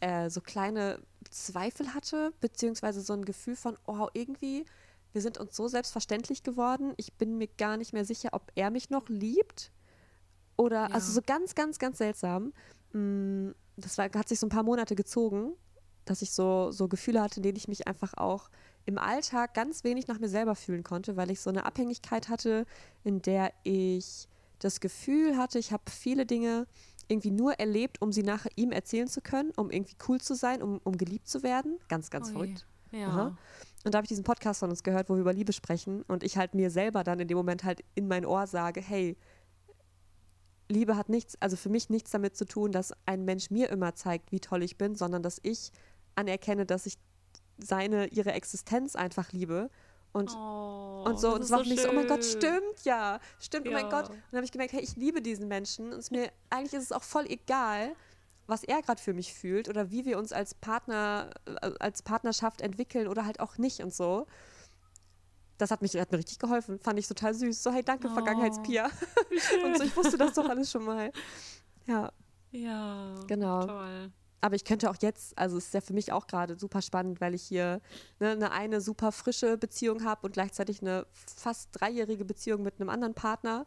[0.00, 4.64] äh, so kleine Zweifel hatte, beziehungsweise so ein Gefühl von, oh, irgendwie,
[5.12, 8.70] wir sind uns so selbstverständlich geworden, ich bin mir gar nicht mehr sicher, ob er
[8.70, 9.72] mich noch liebt.
[10.60, 10.94] Oder, Ja.
[10.94, 12.52] also so ganz, ganz, ganz seltsam.
[12.92, 15.54] Mm, Das war, hat sich so ein paar Monate gezogen,
[16.04, 18.50] dass ich so, so Gefühle hatte, in denen ich mich einfach auch
[18.84, 22.66] im Alltag ganz wenig nach mir selber fühlen konnte, weil ich so eine Abhängigkeit hatte,
[23.04, 26.66] in der ich das Gefühl hatte, ich habe viele Dinge
[27.08, 30.62] irgendwie nur erlebt, um sie nachher ihm erzählen zu können, um irgendwie cool zu sein,
[30.62, 31.78] um, um geliebt zu werden.
[31.88, 32.32] Ganz, ganz Ui.
[32.34, 32.66] verrückt.
[32.92, 33.08] Ja.
[33.08, 33.38] Aha.
[33.84, 36.22] Und da habe ich diesen Podcast von uns gehört, wo wir über Liebe sprechen und
[36.22, 39.16] ich halt mir selber dann in dem Moment halt in mein Ohr sage, hey,
[40.70, 43.94] Liebe hat nichts, also für mich nichts damit zu tun, dass ein Mensch mir immer
[43.94, 45.72] zeigt, wie toll ich bin, sondern dass ich
[46.14, 46.98] anerkenne, dass ich
[47.58, 49.70] seine, ihre Existenz einfach liebe.
[50.12, 53.20] Und, Oh, und so, und es war für mich so, oh mein Gott, stimmt ja,
[53.38, 53.90] stimmt, oh mein Ja.
[53.90, 54.10] Gott.
[54.10, 56.84] Und dann habe ich gemerkt, hey, ich liebe diesen Menschen und es mir, eigentlich ist
[56.84, 57.94] es auch voll egal,
[58.46, 62.60] was er gerade für mich fühlt oder wie wir uns als Partner, äh, als Partnerschaft
[62.60, 64.26] entwickeln oder halt auch nicht und so.
[65.60, 67.62] Das hat, mich, hat mir richtig geholfen, fand ich total süß.
[67.62, 68.86] So, hey, danke, Oh, Vergangenheitspia.
[69.64, 71.12] und so, ich wusste das doch alles schon mal.
[71.86, 72.10] Ja,
[72.50, 73.66] Ja, Genau.
[73.66, 74.10] toll.
[74.40, 77.20] aber ich könnte auch jetzt, also es ist ja für mich auch gerade super spannend,
[77.20, 77.80] weil ich hier
[78.20, 82.88] ne, eine, eine super frische Beziehung habe und gleichzeitig eine fast dreijährige Beziehung mit einem
[82.88, 83.66] anderen Partner,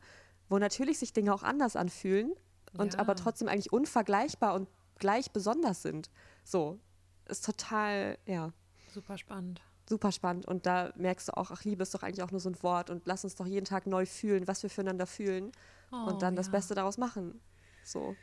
[0.50, 2.34] wo natürlich sich Dinge auch anders anfühlen
[2.78, 3.00] und Ja.
[3.00, 4.68] aber trotzdem eigentlich unvergleichbar und
[4.98, 6.10] gleich besonders sind.
[6.44, 6.80] So,
[7.28, 8.52] ist total, ja,
[8.92, 9.62] Super spannend.
[9.88, 10.46] Super spannend.
[10.48, 12.90] Und da merkst du auch, ach, Liebe ist doch eigentlich auch nur so ein Wort
[12.90, 15.52] und lass uns doch jeden Tag neu fühlen, was wir füreinander fühlen
[15.92, 16.52] Oh, und dann das ja.
[16.54, 17.40] Beste daraus machen.
[17.84, 18.16] So,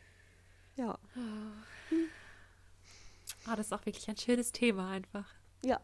[0.77, 0.99] ja,
[3.47, 5.27] Ah, das ist auch wirklich ein schönes Thema einfach.
[5.65, 5.81] ja.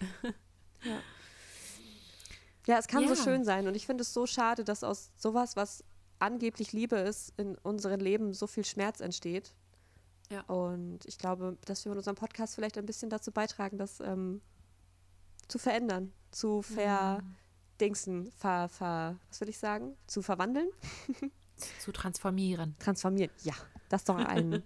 [0.84, 1.00] ja.
[2.66, 3.22] Ja, es kann so Ja.
[3.22, 5.84] schön sein und ich finde es so schade, dass aus sowas, was
[6.18, 9.54] angeblich Liebe ist, in unserem Leben so viel Schmerz entsteht.
[10.30, 10.40] Ja.
[10.42, 14.40] Und ich glaube, dass wir mit unserem Podcast vielleicht ein bisschen dazu beitragen, das ähm,
[15.48, 20.68] zu verändern, zu verdingsen, ver, ver, was will ich sagen, zu verwandeln.
[21.78, 22.76] zu transformieren.
[22.78, 23.54] Transformieren, ja.
[23.88, 24.62] Das ist doch ein,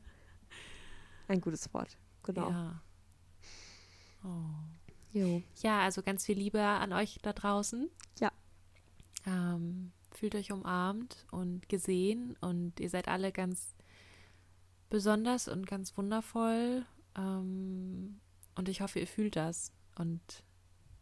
[1.29, 1.97] ein gutes Wort.
[2.23, 2.51] Genau.
[2.51, 2.83] Ja.
[4.25, 5.43] Oh.
[5.57, 7.91] Ja, also ganz viel Liebe an euch da draußen.
[8.21, 8.31] Ja.
[9.27, 13.75] Ähm, fühlt euch umarmt und gesehen und ihr seid alle ganz
[14.89, 16.85] besonders und ganz wundervoll.
[17.17, 18.21] Ähm,
[18.55, 20.21] und ich hoffe, ihr fühlt das und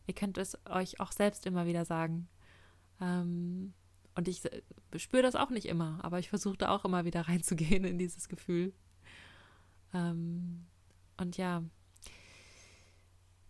[0.09, 2.29] ihr könnt es euch auch selbst immer wieder sagen.
[3.01, 3.75] Ähm,
[4.15, 4.43] und ich
[4.97, 8.29] spüre das auch nicht immer, aber ich versuche da auch immer wieder reinzugehen in dieses
[8.29, 8.73] Gefühl.
[9.95, 10.67] Ähm,
[11.19, 11.63] und ja,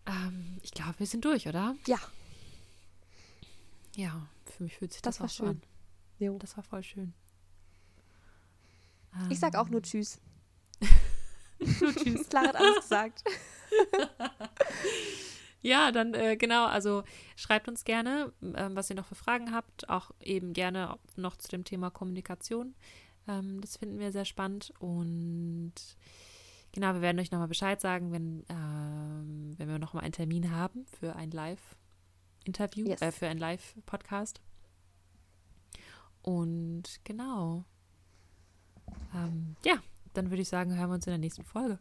[0.05, 1.75] ähm, ich glaube, wir sind durch, oder?
[1.87, 1.99] Ja.
[3.95, 5.61] Ja, für mich fühlt sich das, Das war auch so schön.
[6.29, 6.39] an.
[6.39, 7.13] Das war voll schön.
[9.29, 10.19] Ich sag auch nur Ähm, Tschüss.
[11.81, 12.29] nur Tschüss.
[12.29, 13.23] Clara hat alles gesagt.
[15.61, 17.03] Ja, dann äh, genau, also
[17.35, 21.49] schreibt uns gerne, ähm, was ihr noch für Fragen habt, auch eben gerne noch zu
[21.49, 22.75] dem Thema Kommunikation.
[23.27, 25.73] Ähm, das finden wir sehr spannend und
[26.71, 30.85] genau, wir werden euch nochmal Bescheid sagen, wenn, ähm, wenn wir nochmal einen Termin haben
[30.85, 33.01] für ein Live-Interview, Yes.
[33.01, 34.39] äh, für ein Live-Podcast.
[36.21, 37.65] Und genau.
[39.13, 39.75] Ähm, ja,
[40.13, 41.79] dann würde ich sagen, hören wir uns in der nächsten Folge.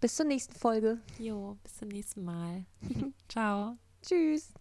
[0.00, 0.98] Bis zur nächsten Folge.
[1.18, 2.64] Jo, bis zum nächsten Mal.
[3.28, 3.76] Ciao.
[4.02, 4.52] Tschüss.